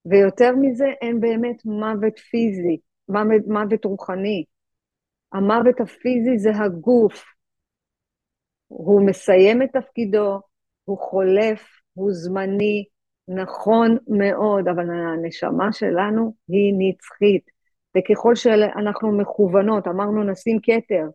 ויותר 0.05 0.55
מזה, 0.55 0.85
אין 1.01 1.19
באמת 1.19 1.65
מוות 1.65 2.19
פיזי, 2.19 2.77
מוות, 3.09 3.47
מוות 3.47 3.85
רוחני. 3.85 4.45
המוות 5.33 5.79
הפיזי 5.79 6.37
זה 6.37 6.49
הגוף. 6.55 7.23
הוא 8.77 9.05
מסיים 9.05 9.61
את 9.61 9.69
תפקידו, 9.73 10.39
הוא 10.85 10.97
חולף, 10.97 11.63
הוא 11.93 12.11
זמני, 12.13 12.85
נכון 13.27 13.97
מאוד, 14.07 14.67
אבל 14.67 14.85
הנשמה 14.89 15.73
שלנו 15.73 16.33
היא 16.47 16.73
נצחית, 16.77 17.43
וככל 17.97 18.35
שאנחנו 18.35 19.17
מכוונות, 19.17 19.87
אמרנו 19.87 20.23
נשים 20.23 20.59
כתר, 20.63 21.05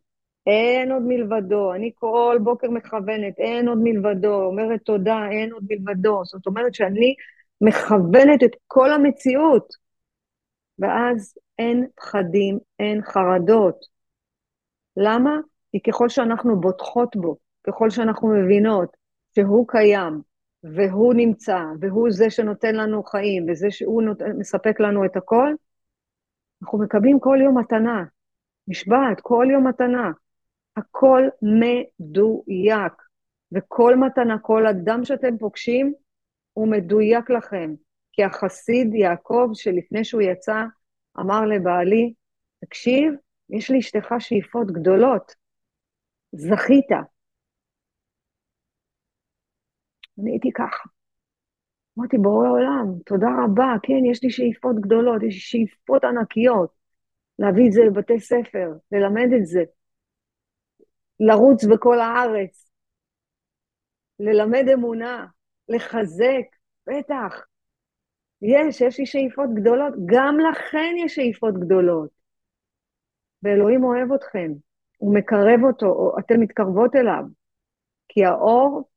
אין 0.46 0.92
עוד 0.92 1.02
מלבדו, 1.06 1.74
אני 1.74 1.90
כל 1.94 2.38
בוקר 2.42 2.70
מכוונת, 2.70 3.38
אין 3.38 3.68
עוד 3.68 3.78
מלבדו, 3.82 4.44
אומרת 4.44 4.80
תודה, 4.84 5.28
אין 5.30 5.52
עוד 5.52 5.64
מלבדו, 5.70 6.24
זאת 6.24 6.46
אומרת 6.46 6.74
שאני 6.74 7.14
מכוונת 7.60 8.42
את 8.44 8.56
כל 8.66 8.92
המציאות, 8.92 9.68
ואז 10.78 11.34
אין 11.58 11.86
פחדים, 11.96 12.58
אין 12.78 13.02
חרדות. 13.02 13.84
למה? 14.96 15.36
כי 15.72 15.80
ככל 15.80 16.08
שאנחנו 16.08 16.60
בוטחות 16.60 17.16
בו, 17.16 17.36
ככל 17.66 17.90
שאנחנו 17.90 18.28
מבינות 18.28 18.96
שהוא 19.34 19.68
קיים, 19.68 20.22
והוא 20.62 21.14
נמצא, 21.14 21.58
והוא 21.80 22.10
זה 22.10 22.30
שנותן 22.30 22.74
לנו 22.74 23.02
חיים, 23.02 23.46
וזה 23.48 23.70
שהוא 23.70 24.02
נות... 24.02 24.22
מספק 24.38 24.80
לנו 24.80 25.04
את 25.04 25.16
הכל, 25.16 25.54
אנחנו 26.62 26.78
מקבלים 26.78 27.20
כל 27.20 27.38
יום 27.44 27.58
מתנה, 27.58 28.04
משבעת, 28.68 29.20
כל 29.22 29.46
יום 29.52 29.66
מתנה. 29.66 30.10
הכל 30.76 31.22
מדויק, 31.42 32.92
וכל 33.52 33.96
מתנה, 33.96 34.38
כל 34.38 34.66
אדם 34.66 35.04
שאתם 35.04 35.38
פוגשים, 35.38 35.94
הוא 36.52 36.68
מדויק 36.68 37.30
לכם. 37.30 37.74
כי 38.12 38.24
החסיד 38.24 38.94
יעקב, 38.94 39.50
שלפני 39.54 40.04
שהוא 40.04 40.22
יצא, 40.22 40.64
אמר 41.20 41.44
לבעלי, 41.44 42.12
תקשיב, 42.64 43.14
יש 43.50 43.70
לאשתך 43.70 44.14
שאיפות 44.18 44.70
גדולות, 44.70 45.34
זכית. 46.32 46.90
אני 50.18 50.30
הייתי 50.30 50.52
ככה. 50.52 50.88
אמרתי, 51.98 52.18
בורא 52.18 52.48
עולם, 52.48 52.86
תודה 53.06 53.28
רבה, 53.44 53.74
כן, 53.82 54.04
יש 54.10 54.22
לי 54.22 54.30
שאיפות 54.30 54.76
גדולות, 54.80 55.22
יש 55.22 55.34
לי 55.34 55.40
שאיפות 55.40 56.04
ענקיות. 56.04 56.78
להביא 57.38 57.66
את 57.66 57.72
זה 57.72 57.80
לבתי 57.84 58.20
ספר, 58.20 58.72
ללמד 58.92 59.28
את 59.36 59.46
זה, 59.46 59.62
לרוץ 61.20 61.64
בכל 61.64 62.00
הארץ, 62.00 62.70
ללמד 64.18 64.64
אמונה, 64.74 65.26
לחזק, 65.68 66.44
בטח. 66.86 67.44
יש, 68.42 68.80
יש 68.80 68.98
לי 68.98 69.06
שאיפות 69.06 69.48
גדולות, 69.54 69.94
גם 70.06 70.36
לכן 70.50 70.94
יש 71.04 71.14
שאיפות 71.14 71.54
גדולות. 71.54 72.10
ואלוהים 73.42 73.84
אוהב 73.84 74.12
אתכם, 74.12 74.52
הוא 74.98 75.14
מקרב 75.14 75.64
אותו, 75.64 75.86
או 75.86 76.18
אתן 76.18 76.40
מתקרבות 76.40 76.96
אליו. 76.96 77.24
כי 78.08 78.24
האור, 78.24 78.88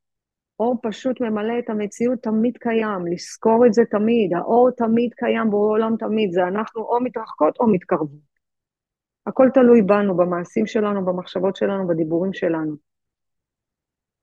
אור 0.62 0.76
פשוט 0.82 1.21
ממלא 1.21 1.54
את 1.60 1.69
המציאות, 1.69 2.19
תמיד 2.19 2.58
קיים, 2.58 3.08
לזכור 3.12 3.65
את 3.65 3.74
זה 3.74 3.82
תמיד, 3.91 4.34
האור 4.34 4.71
תמיד 4.71 5.13
קיים, 5.13 5.50
בעולם 5.50 5.95
תמיד, 6.00 6.32
זה 6.32 6.41
אנחנו 6.43 6.82
או 6.82 7.02
מתרחקות 7.02 7.58
או 7.60 7.67
מתקרבות. 7.67 8.32
הכל 9.28 9.47
תלוי 9.54 9.82
בנו, 9.82 10.17
במעשים 10.17 10.67
שלנו, 10.67 11.06
במחשבות 11.06 11.56
שלנו, 11.56 11.88
בדיבורים 11.88 12.34
שלנו. 12.34 12.76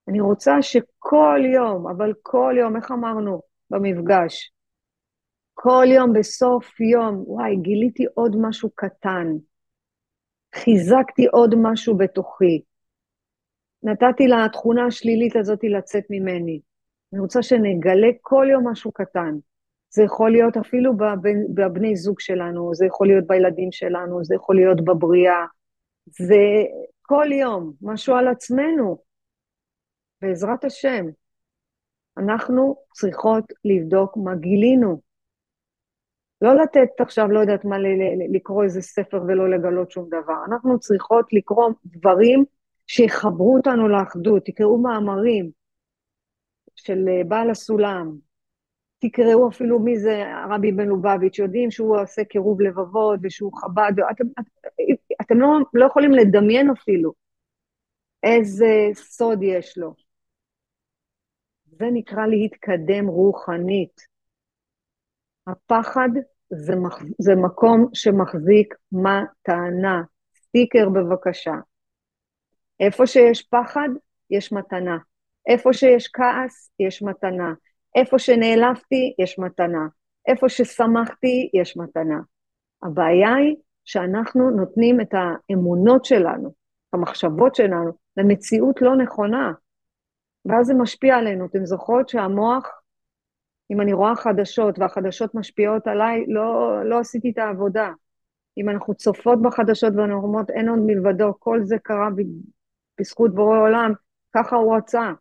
אני 0.09 0.21
רוצה 0.21 0.63
שכל 0.63 1.41
יום, 1.55 1.89
אבל 1.89 2.13
כל 2.23 2.55
יום, 2.59 2.77
איך 2.77 2.91
אמרנו 2.91 3.41
במפגש? 3.71 4.53
כל 5.55 5.85
יום, 5.95 6.13
בסוף 6.13 6.81
יום, 6.81 7.25
וואי, 7.27 7.57
גיליתי 7.57 8.05
עוד 8.15 8.37
משהו 8.41 8.71
קטן. 8.75 9.27
חיזקתי 10.55 11.27
עוד 11.27 11.55
משהו 11.63 11.97
בתוכי. 11.97 12.63
נתתי 13.83 14.29
לתכונה 14.29 14.87
השלילית 14.87 15.37
הזאת 15.37 15.61
לצאת 15.63 16.05
ממני. 16.11 16.61
אני 17.13 17.21
רוצה 17.21 17.43
שנגלה 17.43 18.09
כל 18.21 18.47
יום 18.51 18.69
משהו 18.69 18.93
קטן. 18.93 19.35
זה 19.91 20.03
יכול 20.03 20.31
להיות 20.31 20.57
אפילו 20.57 20.93
בבני 21.55 21.97
זוג 21.97 22.21
שלנו, 22.21 22.75
זה 22.75 22.87
יכול 22.87 23.07
להיות 23.07 23.27
בילדים 23.27 23.73
שלנו, 23.73 24.25
זה 24.25 24.35
יכול 24.35 24.57
להיות 24.57 24.85
בבריאה, 24.85 25.47
זה 26.07 26.45
כל 27.03 27.27
יום, 27.33 27.73
משהו 27.83 28.15
על 28.15 28.29
עצמנו. 28.29 28.99
בעזרת 30.23 30.65
השם, 30.65 31.07
אנחנו 32.19 32.77
צריכות 32.93 33.45
לבדוק 33.65 34.17
מה 34.17 34.35
גילינו. 34.35 35.01
לא 36.43 36.55
לתת 36.55 37.01
עכשיו, 37.01 37.29
לא 37.29 37.41
יודעת 37.41 37.65
מה, 37.65 37.77
לקרוא 38.33 38.65
איזה 38.65 38.83
ספר 38.83 39.23
ולא 39.29 39.51
לגלות 39.51 39.91
שום 39.91 40.07
דבר. 40.07 40.45
אנחנו 40.49 40.79
צריכות 40.79 41.33
לקרוא 41.33 41.71
דברים 41.85 42.45
שיחברו 42.89 43.57
אותנו 43.57 43.89
לאחדות. 43.89 44.45
תקראו 44.45 44.79
מאמרים 44.79 45.51
של 46.77 47.05
בעל 47.29 47.51
הסולם, 47.51 48.17
תקראו 48.99 49.49
אפילו 49.49 49.79
מי 49.79 49.99
זה 49.99 50.25
הרבי 50.27 50.73
בן 50.73 50.89
לובביץ', 50.89 51.39
יודעים 51.39 51.71
שהוא 51.71 52.01
עושה 52.01 52.25
קירוב 52.25 52.61
לבבות 52.61 53.21
ושהוא 53.23 53.53
חב"ד, 53.61 53.93
אתם, 54.11 54.25
אתם 55.21 55.41
לא, 55.41 55.49
לא 55.75 55.87
יכולים 55.87 56.13
לדמיין 56.13 56.71
אפילו 56.71 57.13
איזה 58.23 58.89
סוד 58.95 59.43
יש 59.43 59.79
לו. 59.79 59.95
זה 61.67 61.87
נקרא 61.93 62.27
להתקדם 62.27 63.07
רוחנית. 63.07 64.01
הפחד 65.47 66.09
זה, 66.51 66.77
מח, 66.77 67.03
זה 67.19 67.35
מקום 67.35 67.89
שמחזיק 67.93 68.75
מתנה. 68.93 70.03
סטיקר 70.37 70.89
בבקשה. 70.89 71.55
איפה 72.81 73.07
שיש 73.07 73.43
פחד, 73.43 73.89
יש 74.31 74.53
מתנה. 74.53 74.99
איפה 75.49 75.73
שיש 75.73 76.09
כעס, 76.13 76.71
יש 76.81 77.03
מתנה. 77.03 77.53
איפה 77.95 78.19
שנעלבתי, 78.19 79.15
יש 79.19 79.39
מתנה. 79.39 79.87
איפה 80.29 80.49
ששמחתי, 80.49 81.51
יש 81.55 81.77
מתנה. 81.77 82.19
הבעיה 82.83 83.35
היא 83.35 83.57
שאנחנו 83.85 84.51
נותנים 84.51 85.01
את 85.01 85.15
האמונות 85.15 86.05
שלנו, 86.05 86.55
המחשבות 86.93 87.55
שלנו, 87.55 87.93
למציאות 88.17 88.83
לא 88.83 88.97
נכונה. 88.97 89.53
ואז 90.45 90.67
זה 90.67 90.75
משפיע 90.75 91.17
עלינו. 91.17 91.47
אתם 91.47 91.67
זוכרות 91.67 92.09
שהמוח, 92.09 92.71
אם 93.71 93.81
אני 93.81 93.93
רואה 93.93 94.17
חדשות 94.17 94.79
והחדשות 94.79 95.35
משפיעות 95.35 95.87
עליי, 95.87 96.25
לא, 96.29 96.81
לא 96.85 96.99
עשיתי 96.99 97.31
את 97.31 97.39
העבודה. 97.39 97.91
אם 98.59 98.69
אנחנו 98.69 98.95
צופות 98.95 99.43
בחדשות 99.43 99.93
ואנחנו 99.97 100.23
אומרות 100.23 100.51
אין 100.51 100.69
עוד 100.69 100.79
מלבדו, 100.79 101.33
כל 101.39 101.61
זה 101.63 101.77
קרה 101.79 102.11
בזכות 102.99 103.35
בורא 103.35 103.59
עולם, 103.59 103.93
ככה 104.35 104.57
הוא 104.57 104.77
רצה. 104.77 105.13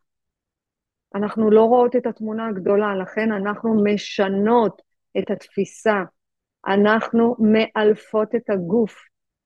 אנחנו 1.15 1.51
לא 1.51 1.63
רואות 1.63 1.95
את 1.95 2.05
התמונה 2.05 2.47
הגדולה, 2.47 2.95
לכן 2.95 3.31
אנחנו 3.31 3.83
משנות 3.83 4.81
את 5.19 5.31
התפיסה. 5.31 6.03
אנחנו 6.67 7.35
מאלפות 7.39 8.35
את 8.35 8.49
הגוף. 8.49 8.95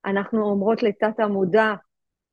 אנחנו 0.06 0.50
אומרות 0.50 0.84
לתת 0.84 1.20
המודע, 1.20 1.74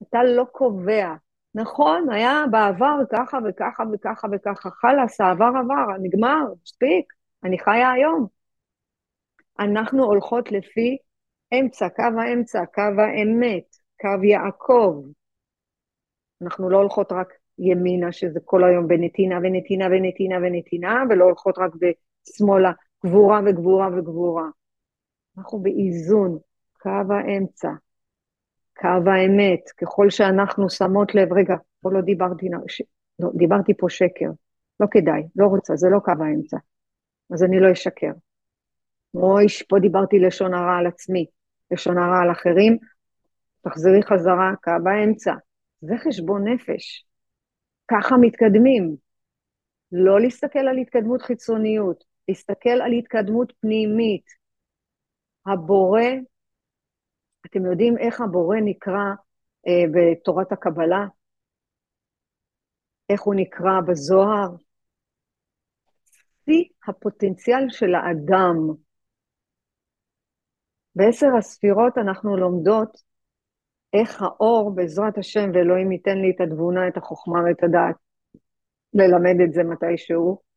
אתה 0.02 0.24
לא 0.24 0.44
קובע. 0.52 1.14
נכון, 1.54 2.10
היה 2.10 2.44
בעבר 2.50 2.96
ככה 3.12 3.38
וככה 3.48 3.82
וככה 3.92 4.28
וככה, 4.32 4.70
חלאס, 4.70 5.20
העבר 5.20 5.50
עבר, 5.60 5.96
נגמר, 6.02 6.44
מספיק, 6.62 7.12
אני 7.44 7.58
חיה 7.58 7.92
היום. 7.92 8.26
אנחנו 9.58 10.04
הולכות 10.04 10.52
לפי 10.52 10.96
אמצע, 11.54 11.88
קו 11.88 12.20
האמצע, 12.20 12.66
קו 12.74 13.00
האמת, 13.00 13.76
קו 14.00 14.24
יעקב. 14.24 15.04
אנחנו 16.42 16.70
לא 16.70 16.76
הולכות 16.76 17.12
רק 17.12 17.32
ימינה, 17.58 18.12
שזה 18.12 18.40
כל 18.44 18.64
היום 18.64 18.88
בנתינה 18.88 19.38
ונתינה 19.42 19.86
ונתינה 19.86 20.36
ונתינה, 20.36 21.02
ולא 21.10 21.24
הולכות 21.24 21.58
רק 21.58 21.70
בשמאלה, 21.74 22.72
גבורה 23.06 23.40
וגבורה 23.46 23.88
וגבורה. 23.98 24.48
אנחנו 25.38 25.58
באיזון, 25.58 26.38
קו 26.82 26.90
האמצע, 27.10 27.70
קו 28.76 29.10
האמת, 29.10 29.70
ככל 29.76 30.10
שאנחנו 30.10 30.70
שמות 30.70 31.14
לב, 31.14 31.32
רגע, 31.32 31.56
פה 31.80 31.92
לא 31.92 32.00
דיברתי, 32.00 32.48
לא, 33.18 33.28
דיברתי 33.34 33.74
פה 33.76 33.86
שקר, 33.90 34.30
לא 34.80 34.86
כדאי, 34.90 35.22
לא 35.36 35.46
רוצה, 35.46 35.76
זה 35.76 35.88
לא 35.88 35.98
קו 35.98 36.12
האמצע, 36.24 36.56
אז 37.32 37.44
אני 37.44 37.60
לא 37.60 37.72
אשקר. 37.72 38.12
מויש, 39.14 39.62
פה 39.62 39.78
דיברתי 39.78 40.18
לשון 40.18 40.54
הרע 40.54 40.76
על 40.76 40.86
עצמי, 40.86 41.26
לשון 41.70 41.98
הרע 41.98 42.22
על 42.22 42.30
אחרים, 42.30 42.78
תחזרי 43.62 44.02
חזרה, 44.02 44.52
קו 44.64 44.90
האמצע. 44.90 45.34
זה 45.80 45.94
חשבון 46.04 46.48
נפש. 46.48 47.06
ככה 47.90 48.14
מתקדמים. 48.20 48.96
לא 49.92 50.20
להסתכל 50.20 50.58
על 50.58 50.78
התקדמות 50.78 51.22
חיצוניות, 51.22 52.04
להסתכל 52.28 52.80
על 52.84 52.92
התקדמות 52.92 53.52
פנימית. 53.60 54.24
הבורא, 55.46 56.02
אתם 57.46 57.66
יודעים 57.66 57.98
איך 57.98 58.20
הבורא 58.20 58.56
נקרא 58.64 59.04
אה, 59.68 59.84
בתורת 59.94 60.52
הקבלה? 60.52 61.06
איך 63.08 63.22
הוא 63.22 63.34
נקרא 63.34 63.80
בזוהר? 63.88 64.48
שיא 66.44 66.64
הפוטנציאל 66.88 67.64
של 67.68 67.94
האדם. 67.94 68.56
בעשר 70.94 71.36
הספירות 71.38 71.98
אנחנו 71.98 72.36
לומדות 72.36 73.07
איך 73.92 74.22
האור, 74.22 74.74
בעזרת 74.74 75.18
השם, 75.18 75.50
ואלוהים 75.54 75.92
ייתן 75.92 76.18
לי 76.18 76.30
את 76.36 76.40
התבונה, 76.40 76.88
את 76.88 76.96
החוכמה 76.96 77.38
ואת 77.44 77.62
הדעת, 77.62 77.94
ללמד 78.94 79.40
את 79.44 79.52
זה 79.52 79.62
מתישהו, 79.64 80.48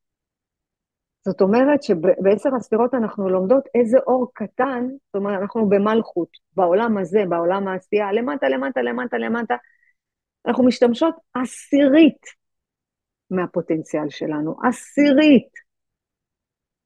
זאת 1.26 1.42
אומרת 1.42 1.84
שבעשר 1.84 2.56
הספירות 2.56 2.94
אנחנו 2.94 3.30
לומדות 3.30 3.64
איזה 3.76 3.98
אור 4.08 4.32
קטן, 4.34 4.88
זאת 5.06 5.16
אומרת, 5.16 5.42
אנחנו 5.42 5.70
במלכות, 5.70 6.30
בעולם 6.56 6.98
הזה, 6.98 7.24
בעולם 7.30 7.68
העשייה, 7.68 8.12
למטה, 8.12 8.50
למטה, 8.50 8.82
למטה, 8.82 9.18
למטה, 9.18 9.56
אנחנו 10.46 10.66
משתמשות 10.66 11.16
עשירית 11.34 12.22
מהפוטנציאל 13.30 14.10
שלנו, 14.10 14.56
עשירית. 14.64 15.50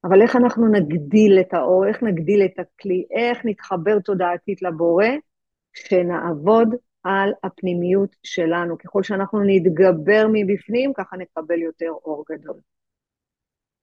אבל 0.03 0.21
איך 0.21 0.35
אנחנו 0.35 0.67
נגדיל 0.67 1.39
את 1.39 1.53
האור, 1.53 1.87
איך 1.87 2.03
נגדיל 2.03 2.45
את 2.45 2.59
הכלי, 2.59 3.05
איך 3.11 3.45
נתחבר 3.45 3.99
תודעתית 3.99 4.61
לבורא, 4.61 5.07
שנעבוד 5.75 6.67
על 7.03 7.33
הפנימיות 7.43 8.15
שלנו. 8.23 8.77
ככל 8.77 9.03
שאנחנו 9.03 9.39
נתגבר 9.45 10.25
מבפנים, 10.33 10.93
ככה 10.93 11.17
נקבל 11.17 11.59
יותר 11.59 11.89
אור 11.89 12.25
גדול. 12.31 12.59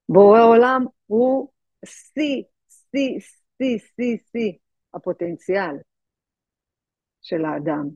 בורא 0.08 0.40
עולם 0.42 0.84
הוא 1.06 1.48
שיא, 1.84 2.42
שיא, 2.68 3.18
שיא, 3.58 3.78
שיא, 3.78 4.16
שיא 4.32 4.52
הפוטנציאל 4.94 5.76
של 7.22 7.44
האדם. 7.44 7.88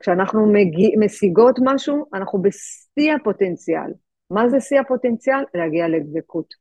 כשאנחנו 0.00 0.52
מגיע, 0.52 0.90
משיגות 1.04 1.58
משהו, 1.64 2.06
אנחנו 2.14 2.42
בשיא 2.42 3.12
הפוטנציאל. 3.20 3.92
מה 4.30 4.48
זה 4.48 4.60
שיא 4.60 4.80
הפוטנציאל? 4.80 5.44
להגיע 5.54 5.88
לדבקות. 5.88 6.54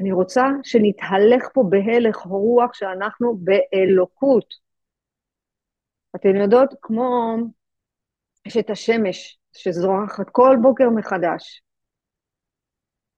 אני 0.00 0.12
רוצה 0.12 0.44
שנתהלך 0.62 1.48
פה 1.54 1.64
בהלך 1.70 2.16
רוח 2.16 2.74
שאנחנו 2.74 3.36
באלוקות. 3.36 4.65
אתן 6.16 6.36
יודעות, 6.36 6.74
כמו 6.82 7.36
יש 8.46 8.56
את 8.56 8.70
השמש 8.70 9.38
שזורחת 9.52 10.30
כל 10.32 10.56
בוקר 10.62 10.90
מחדש. 10.90 11.62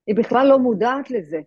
היא 0.07 0.15
בכלל 0.15 0.47
לא 0.47 0.59
מודעת 0.59 1.11
לזה. 1.11 1.39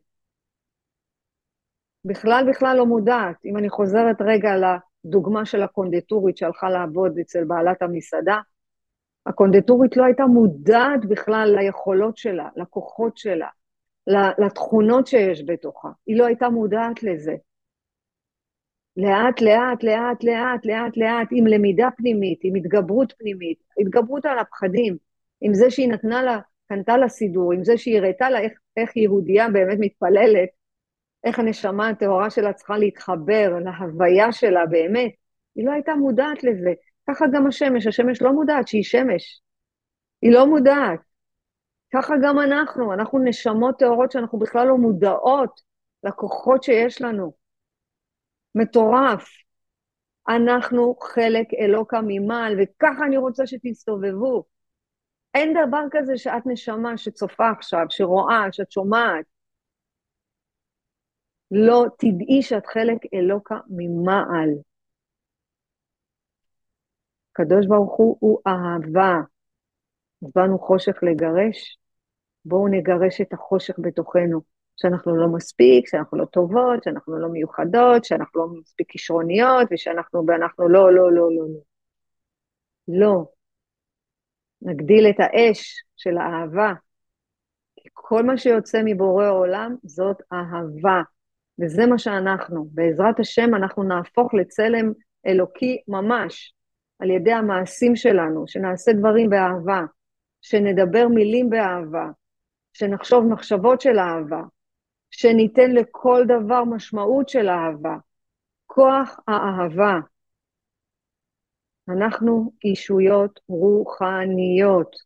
בכלל 2.04 2.44
בכלל 2.50 2.76
לא 2.76 2.86
מודעת. 2.86 3.44
אם 3.44 3.56
אני 3.56 3.70
חוזרת 3.70 4.16
רגע 4.20 4.50
לדוגמה 5.04 5.46
של 5.46 5.62
הקונדטורית 5.62 6.36
שהלכה 6.36 6.70
לעבוד 6.70 7.18
אצל 7.18 7.44
בעלת 7.44 7.82
המסעדה, 7.82 8.40
הקונדטורית 9.26 9.96
לא 9.96 10.04
הייתה 10.04 10.26
מודעת 10.26 11.04
בכלל 11.08 11.56
ליכולות 11.58 12.16
שלה, 12.16 12.48
לכוחות 12.56 13.16
שלה, 13.16 13.48
לתכונות 14.38 15.06
שיש 15.06 15.44
בתוכה. 15.46 15.88
היא 16.06 16.18
לא 16.18 16.26
הייתה 16.26 16.48
מודעת 16.48 17.02
לזה. 17.02 17.34
לאט, 18.96 19.40
לאט, 19.40 19.82
לאט, 19.82 20.24
לאט, 20.24 20.66
לאט, 20.66 20.96
לאט, 20.96 21.28
עם 21.30 21.46
למידה 21.46 21.88
פנימית, 21.96 22.40
עם 22.42 22.54
התגברות 22.54 23.12
פנימית, 23.18 23.58
התגברות 23.80 24.26
על 24.26 24.38
הפחדים, 24.38 24.96
עם 25.40 25.54
זה 25.54 25.70
שהיא 25.70 25.88
נתנה 25.88 26.22
לה, 26.22 26.38
קנתה 26.68 26.96
לה 26.96 27.08
סידור, 27.08 27.52
עם 27.52 27.64
זה 27.64 27.78
שהיא 27.78 27.98
הראתה 27.98 28.30
לה 28.30 28.40
איך, 28.40 28.52
איך 28.76 28.96
יהודייה 28.96 29.48
באמת 29.48 29.78
מתפללת, 29.80 30.48
איך 31.24 31.38
הנשמה 31.38 31.88
הטהורה 31.88 32.30
שלה 32.30 32.52
צריכה 32.52 32.78
להתחבר 32.78 33.52
להוויה 33.64 34.32
שלה 34.32 34.66
באמת, 34.66 35.12
היא 35.54 35.66
לא 35.66 35.72
הייתה 35.72 35.94
מודעת 35.94 36.44
לזה. 36.44 36.72
ככה 37.08 37.24
גם 37.32 37.46
השמש, 37.46 37.86
השמש 37.86 38.22
לא 38.22 38.32
מודעת 38.32 38.68
שהיא 38.68 38.84
שמש. 38.84 39.40
היא 40.22 40.32
לא 40.32 40.46
מודעת. 40.46 41.00
ככה 41.94 42.14
גם 42.22 42.38
אנחנו, 42.38 42.92
אנחנו 42.92 43.18
נשמות 43.18 43.78
טהורות 43.78 44.12
שאנחנו 44.12 44.38
בכלל 44.38 44.66
לא 44.66 44.76
מודעות 44.76 45.60
לכוחות 46.04 46.62
שיש 46.62 47.02
לנו. 47.02 47.41
מטורף. 48.54 49.28
אנחנו 50.28 50.96
חלק 51.00 51.46
אלוקה 51.60 52.00
ממעל, 52.06 52.56
וככה 52.62 53.04
אני 53.06 53.16
רוצה 53.16 53.46
שתסתובבו. 53.46 54.44
אין 55.34 55.52
דבר 55.52 55.82
כזה 55.90 56.18
שאת 56.18 56.42
נשמה 56.46 56.98
שצופה 56.98 57.50
עכשיו, 57.50 57.86
שרואה, 57.88 58.52
שאת 58.52 58.70
שומעת. 58.70 59.24
לא 61.50 61.84
תדעי 61.98 62.42
שאת 62.42 62.66
חלק 62.66 62.98
אלוקה 63.14 63.58
ממעל. 63.70 64.50
הקדוש 67.32 67.66
ברוך 67.66 67.96
הוא 67.96 68.16
הוא 68.20 68.38
אהבה. 68.46 69.20
באנו 70.22 70.58
חושך 70.58 70.96
לגרש, 71.02 71.78
בואו 72.44 72.68
נגרש 72.68 73.20
את 73.20 73.32
החושך 73.32 73.74
בתוכנו, 73.78 74.40
שאנחנו 74.82 75.16
לא 75.16 75.28
מספיק, 75.28 75.88
שאנחנו 75.88 76.18
לא 76.18 76.24
טובות, 76.24 76.82
שאנחנו 76.82 77.18
לא 77.18 77.28
מיוחדות, 77.28 78.04
שאנחנו 78.04 78.40
לא 78.40 78.60
מספיק 78.60 78.90
כישרוניות, 78.90 79.68
ושאנחנו, 79.70 80.24
ואנחנו 80.26 80.68
לא, 80.68 80.92
לא, 80.92 81.12
לא, 81.12 81.30
לא, 81.30 81.46
לא. 81.48 81.60
לא. 82.88 83.24
נגדיל 84.62 85.06
את 85.10 85.16
האש 85.18 85.84
של 85.96 86.18
האהבה. 86.18 86.72
כי 87.76 87.88
כל 87.92 88.22
מה 88.22 88.36
שיוצא 88.36 88.80
מבורא 88.84 89.28
עולם 89.30 89.76
זאת 89.82 90.22
אהבה, 90.32 91.02
וזה 91.60 91.86
מה 91.86 91.98
שאנחנו. 91.98 92.68
בעזרת 92.72 93.20
השם 93.20 93.54
אנחנו 93.54 93.82
נהפוך 93.82 94.34
לצלם 94.34 94.92
אלוקי 95.26 95.82
ממש, 95.88 96.54
על 96.98 97.10
ידי 97.10 97.32
המעשים 97.32 97.96
שלנו, 97.96 98.44
שנעשה 98.48 98.92
דברים 98.92 99.30
באהבה, 99.30 99.82
שנדבר 100.40 101.08
מילים 101.08 101.50
באהבה, 101.50 102.06
שנחשוב 102.72 103.24
מחשבות 103.24 103.80
של 103.80 103.98
אהבה, 103.98 104.42
שניתן 105.12 105.70
לכל 105.70 106.24
דבר 106.28 106.64
משמעות 106.64 107.28
של 107.28 107.48
אהבה. 107.48 107.96
כוח 108.66 109.20
האהבה. 109.28 109.98
אנחנו 111.88 112.52
אישויות 112.64 113.40
רוחניות. 113.48 114.96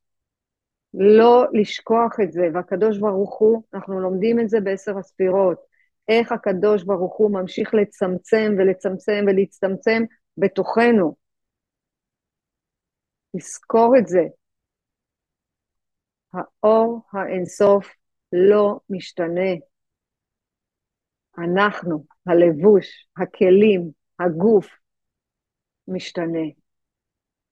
לא 0.94 1.46
לשכוח 1.52 2.20
את 2.22 2.32
זה, 2.32 2.42
והקדוש 2.54 2.98
ברוך 2.98 3.38
הוא, 3.38 3.62
אנחנו 3.74 4.00
לומדים 4.00 4.40
את 4.40 4.48
זה 4.48 4.60
בעשר 4.60 4.98
הספירות, 4.98 5.58
איך 6.08 6.32
הקדוש 6.32 6.84
ברוך 6.84 7.16
הוא 7.16 7.30
ממשיך 7.30 7.74
לצמצם 7.74 8.54
ולצמצם 8.58 9.24
ולהצטמצם 9.26 10.02
בתוכנו. 10.36 11.16
לזכור 13.34 13.94
את 13.98 14.06
זה, 14.06 14.22
האור 16.32 17.00
האינסוף 17.12 17.86
לא 18.32 18.78
משתנה. 18.90 19.50
אנחנו, 21.38 22.04
הלבוש, 22.26 23.08
הכלים, 23.16 23.90
הגוף, 24.20 24.66
משתנה. 25.88 26.46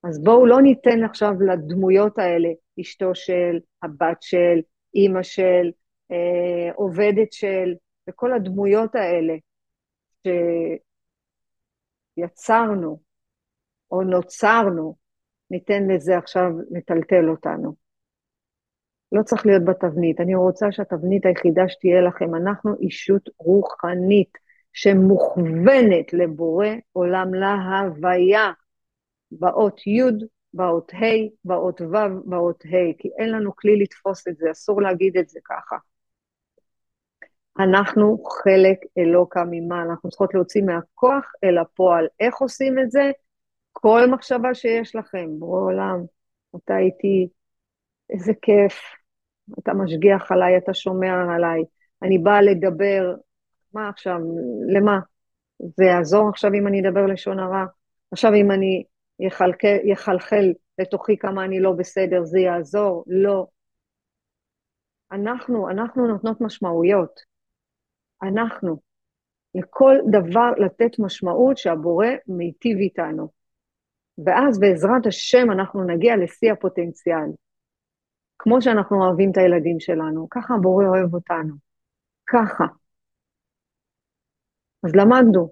אז 0.04 0.22
בואו 0.22 0.46
לא 0.46 0.62
ניתן 0.62 1.04
עכשיו 1.04 1.32
לדמויות 1.40 2.18
האלה, 2.18 2.48
אשתו 2.80 3.14
של, 3.14 3.58
הבת 3.82 4.22
של, 4.22 4.60
אימא 4.94 5.22
של, 5.22 5.70
אה, 6.10 6.72
עובדת 6.74 7.32
של, 7.32 7.74
וכל 8.08 8.32
הדמויות 8.32 8.94
האלה 8.94 9.34
שיצרנו 12.18 13.00
או 13.90 14.02
נוצרנו, 14.02 14.96
ניתן 15.50 15.88
לזה 15.88 16.18
עכשיו 16.18 16.50
לטלטל 16.70 17.28
אותנו. 17.30 17.83
לא 19.14 19.22
צריך 19.22 19.46
להיות 19.46 19.64
בתבנית. 19.64 20.20
אני 20.20 20.34
רוצה 20.34 20.72
שהתבנית 20.72 21.26
היחידה 21.26 21.68
שתהיה 21.68 22.00
לכם, 22.00 22.34
אנחנו 22.34 22.74
אישות 22.80 23.28
רוחנית 23.38 24.38
שמוכוונת 24.72 26.12
לבורא 26.12 26.68
עולם 26.92 27.34
להוויה, 27.34 28.52
באות 29.30 29.86
י', 29.86 30.02
באות 30.54 30.92
ה', 30.94 31.06
באות 31.44 31.80
ו', 31.80 32.30
באות 32.30 32.64
ה', 32.64 32.92
כי 32.98 33.08
אין 33.18 33.30
לנו 33.30 33.56
כלי 33.56 33.78
לתפוס 33.78 34.28
את 34.28 34.36
זה, 34.36 34.50
אסור 34.50 34.82
להגיד 34.82 35.16
את 35.16 35.28
זה 35.28 35.40
ככה. 35.44 35.76
אנחנו 37.58 38.24
חלק 38.24 38.78
אלוקה 38.98 39.44
ממה, 39.50 39.82
אנחנו 39.82 40.10
צריכות 40.10 40.34
להוציא 40.34 40.62
מהכוח 40.62 41.32
אל 41.44 41.58
הפועל. 41.58 42.06
איך 42.20 42.36
עושים 42.36 42.78
את 42.78 42.90
זה? 42.90 43.10
כל 43.72 44.02
מחשבה 44.10 44.54
שיש 44.54 44.96
לכם, 44.96 45.26
בורא 45.38 45.60
עולם, 45.60 46.04
אתה 46.56 46.78
איתי, 46.78 47.28
איזה 48.10 48.32
כיף, 48.42 48.74
אתה 49.58 49.74
משגיח 49.74 50.32
עליי, 50.32 50.56
אתה 50.56 50.74
שומע 50.74 51.34
עליי, 51.34 51.62
אני 52.02 52.18
באה 52.18 52.42
לדבר, 52.42 53.14
מה 53.74 53.88
עכשיו, 53.88 54.18
למה? 54.68 54.98
זה 55.76 55.84
יעזור 55.84 56.28
עכשיו 56.28 56.54
אם 56.54 56.66
אני 56.66 56.80
אדבר 56.80 57.06
לשון 57.06 57.38
הרע? 57.38 57.64
עכשיו 58.10 58.34
אם 58.34 58.50
אני 58.50 58.84
יחלחל, 59.20 59.76
יחלחל 59.84 60.52
לתוכי 60.78 61.16
כמה 61.18 61.44
אני 61.44 61.60
לא 61.60 61.72
בסדר, 61.72 62.24
זה 62.24 62.38
יעזור? 62.40 63.04
לא. 63.06 63.46
אנחנו, 65.12 65.70
אנחנו 65.70 66.06
נותנות 66.06 66.40
משמעויות. 66.40 67.20
אנחנו. 68.22 68.80
לכל 69.54 69.96
דבר 70.10 70.50
לתת 70.56 70.98
משמעות 70.98 71.58
שהבורא 71.58 72.06
מיטיב 72.26 72.78
איתנו. 72.78 73.28
ואז 74.26 74.60
בעזרת 74.60 75.06
השם 75.06 75.50
אנחנו 75.50 75.84
נגיע 75.84 76.16
לשיא 76.16 76.52
הפוטנציאל. 76.52 77.30
כמו 78.44 78.62
שאנחנו 78.62 79.04
אוהבים 79.04 79.30
את 79.30 79.36
הילדים 79.36 79.80
שלנו, 79.80 80.26
ככה 80.30 80.54
הבורא 80.54 80.84
אוהב 80.86 81.14
אותנו. 81.14 81.54
ככה. 82.26 82.64
אז 84.84 84.96
למדנו 84.96 85.50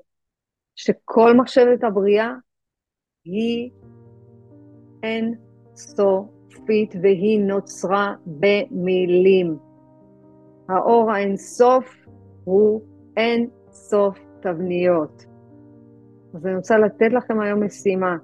שכל 0.74 1.36
מחשבת 1.36 1.84
הבריאה 1.84 2.32
היא 3.24 3.70
אין 5.02 5.34
סופית 5.74 6.94
והיא 7.02 7.40
נוצרה 7.40 8.14
במילים. 8.26 9.58
האור 10.68 11.10
האינסוף 11.12 12.06
הוא 12.44 12.82
אין 13.16 13.48
סוף 13.70 14.18
תבניות. 14.42 15.24
אז 16.34 16.46
אני 16.46 16.56
רוצה 16.56 16.78
לתת 16.78 17.12
לכם 17.12 17.40
היום 17.40 17.64
משימה. 17.64 18.16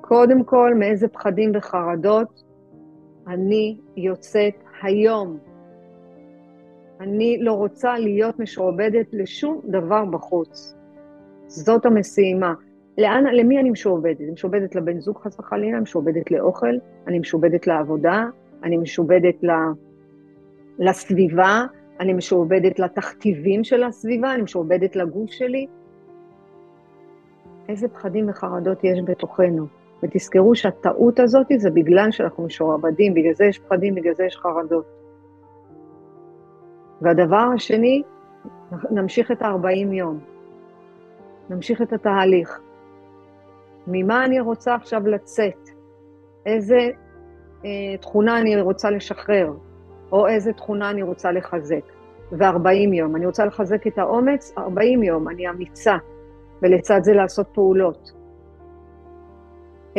קודם 0.00 0.44
כל, 0.44 0.74
מאיזה 0.78 1.08
פחדים 1.08 1.52
וחרדות 1.54 2.47
אני 3.28 3.78
יוצאת 3.96 4.54
היום. 4.82 5.38
אני 7.00 7.38
לא 7.40 7.52
רוצה 7.52 7.98
להיות 7.98 8.38
משועבדת 8.38 9.06
לשום 9.12 9.60
דבר 9.64 10.04
בחוץ. 10.04 10.74
זאת 11.46 11.86
המשימה. 11.86 12.54
לאן, 12.98 13.24
למי 13.24 13.58
אני 13.60 13.70
משועבדת? 13.70 14.20
אני 14.20 14.30
משועבדת 14.30 14.74
לבן 14.74 15.00
זוג 15.00 15.18
חס 15.18 15.40
וחלילה, 15.40 15.72
אני 15.72 15.82
משועבדת 15.82 16.30
לאוכל, 16.30 16.74
אני 17.06 17.18
משועבדת 17.18 17.66
לעבודה, 17.66 18.24
אני 18.62 18.76
משועבדת 18.76 19.44
ל... 19.44 19.50
לסביבה, 20.78 21.64
אני 22.00 22.12
משועבדת 22.12 22.78
לתכתיבים 22.78 23.64
של 23.64 23.84
הסביבה, 23.84 24.34
אני 24.34 24.42
משועבדת 24.42 24.96
לגוף 24.96 25.30
שלי. 25.30 25.66
איזה 27.68 27.88
פחדים 27.88 28.28
וחרדות 28.28 28.84
יש 28.84 28.98
בתוכנו. 29.04 29.77
ותזכרו 30.02 30.54
שהטעות 30.54 31.20
הזאת 31.20 31.46
זה 31.56 31.70
בגלל 31.70 32.10
שאנחנו 32.10 32.44
משועבדים, 32.44 33.14
בגלל 33.14 33.34
זה 33.34 33.44
יש 33.44 33.58
פחדים, 33.58 33.94
בגלל 33.94 34.14
זה 34.14 34.24
יש 34.24 34.36
חרדות. 34.36 34.84
והדבר 37.00 37.46
השני, 37.54 38.02
נמשיך 38.90 39.30
את 39.30 39.42
ה-40 39.42 39.92
יום. 39.92 40.18
נמשיך 41.50 41.82
את 41.82 41.92
התהליך. 41.92 42.60
ממה 43.86 44.24
אני 44.24 44.40
רוצה 44.40 44.74
עכשיו 44.74 45.06
לצאת? 45.06 45.70
איזה 46.46 46.78
אה, 47.64 47.96
תכונה 48.00 48.38
אני 48.38 48.60
רוצה 48.60 48.90
לשחרר? 48.90 49.52
או 50.12 50.28
איזה 50.28 50.52
תכונה 50.52 50.90
אני 50.90 51.02
רוצה 51.02 51.32
לחזק? 51.32 51.84
ו-40 52.32 52.94
יום. 52.94 53.16
אני 53.16 53.26
רוצה 53.26 53.44
לחזק 53.44 53.86
את 53.86 53.98
האומץ, 53.98 54.52
40 54.58 55.02
יום, 55.02 55.28
אני 55.28 55.48
אמיצה, 55.48 55.96
ולצד 56.62 57.00
זה 57.02 57.12
לעשות 57.12 57.46
פעולות. 57.52 58.17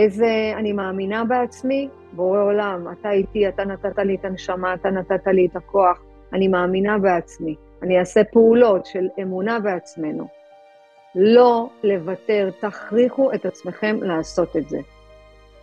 איזה, 0.03 0.53
אני 0.57 0.71
מאמינה 0.71 1.25
בעצמי, 1.25 1.89
בורא 2.13 2.41
עולם, 2.41 2.87
אתה 2.91 3.11
איתי, 3.11 3.47
אתה 3.47 3.65
נתת 3.65 3.97
לי 3.97 4.15
את 4.15 4.25
הנשמה, 4.25 4.73
אתה 4.73 4.89
נתת 4.89 5.27
לי 5.27 5.45
את 5.45 5.55
הכוח, 5.55 6.01
אני 6.33 6.47
מאמינה 6.47 6.97
בעצמי. 6.97 7.55
אני 7.83 7.99
אעשה 7.99 8.23
פעולות 8.23 8.85
של 8.85 9.07
אמונה 9.21 9.59
בעצמנו. 9.59 10.27
לא 11.15 11.69
לוותר, 11.83 12.49
תכריחו 12.59 13.33
את 13.33 13.45
עצמכם 13.45 13.97
לעשות 14.01 14.55
את 14.57 14.69
זה. 14.69 14.79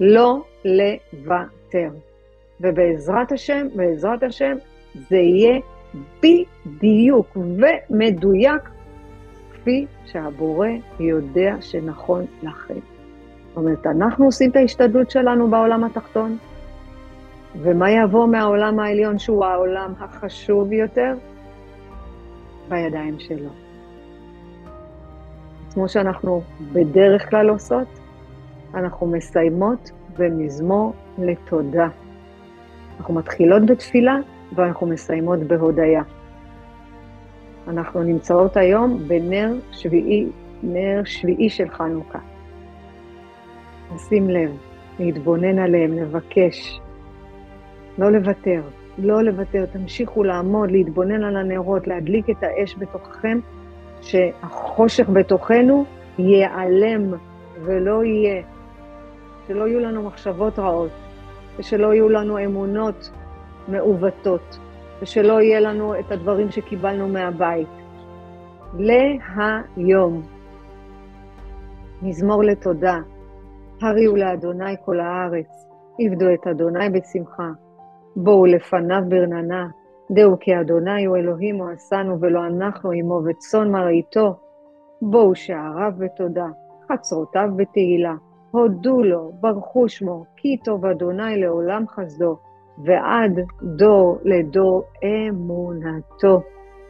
לא 0.01 0.43
לוותר. 0.65 1.91
ובעזרת 2.61 3.33
השם, 3.33 3.67
בעזרת 3.75 4.23
השם, 4.23 4.57
זה 4.95 5.17
יהיה 5.17 5.61
בדיוק 6.23 7.37
ומדויק 7.37 8.63
כפי 9.53 9.87
שהבורא 10.07 10.69
יודע 11.01 11.55
שנכון 11.61 12.25
לכם. 12.43 12.96
זאת 13.57 13.65
אומרת, 13.65 13.87
אנחנו 13.87 14.25
עושים 14.25 14.51
את 14.51 14.57
ההשתדלות 14.57 15.11
שלנו 15.11 15.51
בעולם 15.51 15.85
התחתון, 15.85 16.37
ומה 17.63 17.91
יבוא 17.91 18.27
מהעולם 18.27 18.79
העליון, 18.79 19.19
שהוא 19.19 19.45
העולם 19.45 19.93
החשוב 20.01 20.73
יותר? 20.73 21.15
בידיים 22.69 23.19
שלו. 23.19 23.49
כמו 25.75 25.89
שאנחנו 25.89 26.43
בדרך 26.73 27.31
כלל 27.31 27.49
עושות, 27.49 27.89
אנחנו 28.75 29.07
מסיימות 29.07 29.91
במזמור 30.19 30.93
לתודה. 31.19 31.89
אנחנו 32.99 33.15
מתחילות 33.15 33.67
בתפילה 33.67 34.17
ואנחנו 34.55 34.87
מסיימות 34.87 35.39
בהודיה. 35.39 36.03
אנחנו 37.69 38.03
נמצאות 38.03 38.57
היום 38.57 38.99
בנר 39.09 39.55
שביעי, 39.73 40.27
נר 40.63 41.03
שביעי 41.05 41.51
של 41.51 41.71
חנוכה. 41.71 42.36
נשים 43.95 44.31
לב, 44.31 44.51
להתבונן 44.99 45.59
עליהם, 45.59 45.93
לבקש, 45.93 46.81
לא 47.99 48.13
לוותר, 48.13 48.63
לא 48.99 49.23
לוותר, 49.23 49.67
תמשיכו 49.67 50.25
לעמוד, 50.25 50.71
להתבונן 50.71 51.25
על 51.25 51.37
הנרות, 51.37 51.87
להדליק 51.87 52.31
את 52.31 52.43
האש 52.43 52.77
בתוככם, 52.79 53.39
שהחושך 54.01 55.09
בתוכנו 55.09 55.85
ייעלם 56.19 57.13
ולא 57.63 58.05
יהיה, 58.05 58.43
שלא 59.49 59.69
יהיו 59.69 59.81
לנו 59.81 60.03
מחשבות 60.03 60.59
רעות, 60.59 60.91
ושלא 61.59 61.95
יהיו 61.95 62.09
לנו 62.09 62.45
אמונות 62.45 63.11
מעוותות, 63.69 64.59
ושלא 65.03 65.41
יהיה 65.41 65.61
לנו 65.61 65.99
את 65.99 66.13
הדברים 66.13 66.51
שקיבלנו 66.51 67.09
מהבית. 67.09 67.69
להיום. 68.79 70.23
מזמור 72.03 72.45
לתודה. 72.45 72.97
הריעו 73.83 74.17
לאדוני 74.17 74.75
כל 74.85 75.01
הארץ, 75.01 75.67
עבדו 76.01 76.35
את 76.35 76.47
אדוני 76.47 76.91
בשמחה. 76.91 77.51
בואו 78.17 78.47
לפניו 78.47 79.03
ברננה, 79.09 79.69
דעו 80.11 80.37
כי 80.41 80.61
אדוני 80.61 81.05
הוא 81.05 81.17
אלוהים 81.17 81.57
הוא 81.57 81.71
עשנו 81.71 82.21
ולא 82.21 82.47
אנחנו 82.47 82.91
עמו 82.91 83.21
וצאן 83.25 83.71
מרעיתו. 83.71 84.35
בואו 85.03 85.35
שעריו 85.35 85.93
בתודה, 85.99 86.47
חצרותיו 86.89 87.49
בתהילה. 87.57 88.15
הודו 88.51 89.03
לו, 89.03 89.33
ברכו 89.41 89.89
שמו, 89.89 90.25
כי 90.37 90.57
טוב 90.65 90.87
אדוני 90.87 91.41
לעולם 91.41 91.89
חסדו, 91.89 92.37
ועד 92.85 93.41
דור 93.63 94.19
לדור 94.25 94.85
אמונתו. 95.05 96.43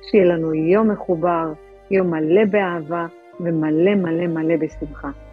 שיהיה 0.02 0.24
לנו 0.24 0.54
יום 0.54 0.90
מחובר, 0.90 1.52
יום 1.90 2.10
מלא 2.10 2.44
באהבה 2.50 3.06
ומלא 3.40 3.94
מלא 3.94 4.26
מלא 4.26 4.56
בשמחה. 4.56 5.25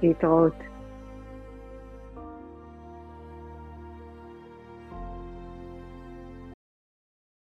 he 0.00 0.14
thought 0.14 0.54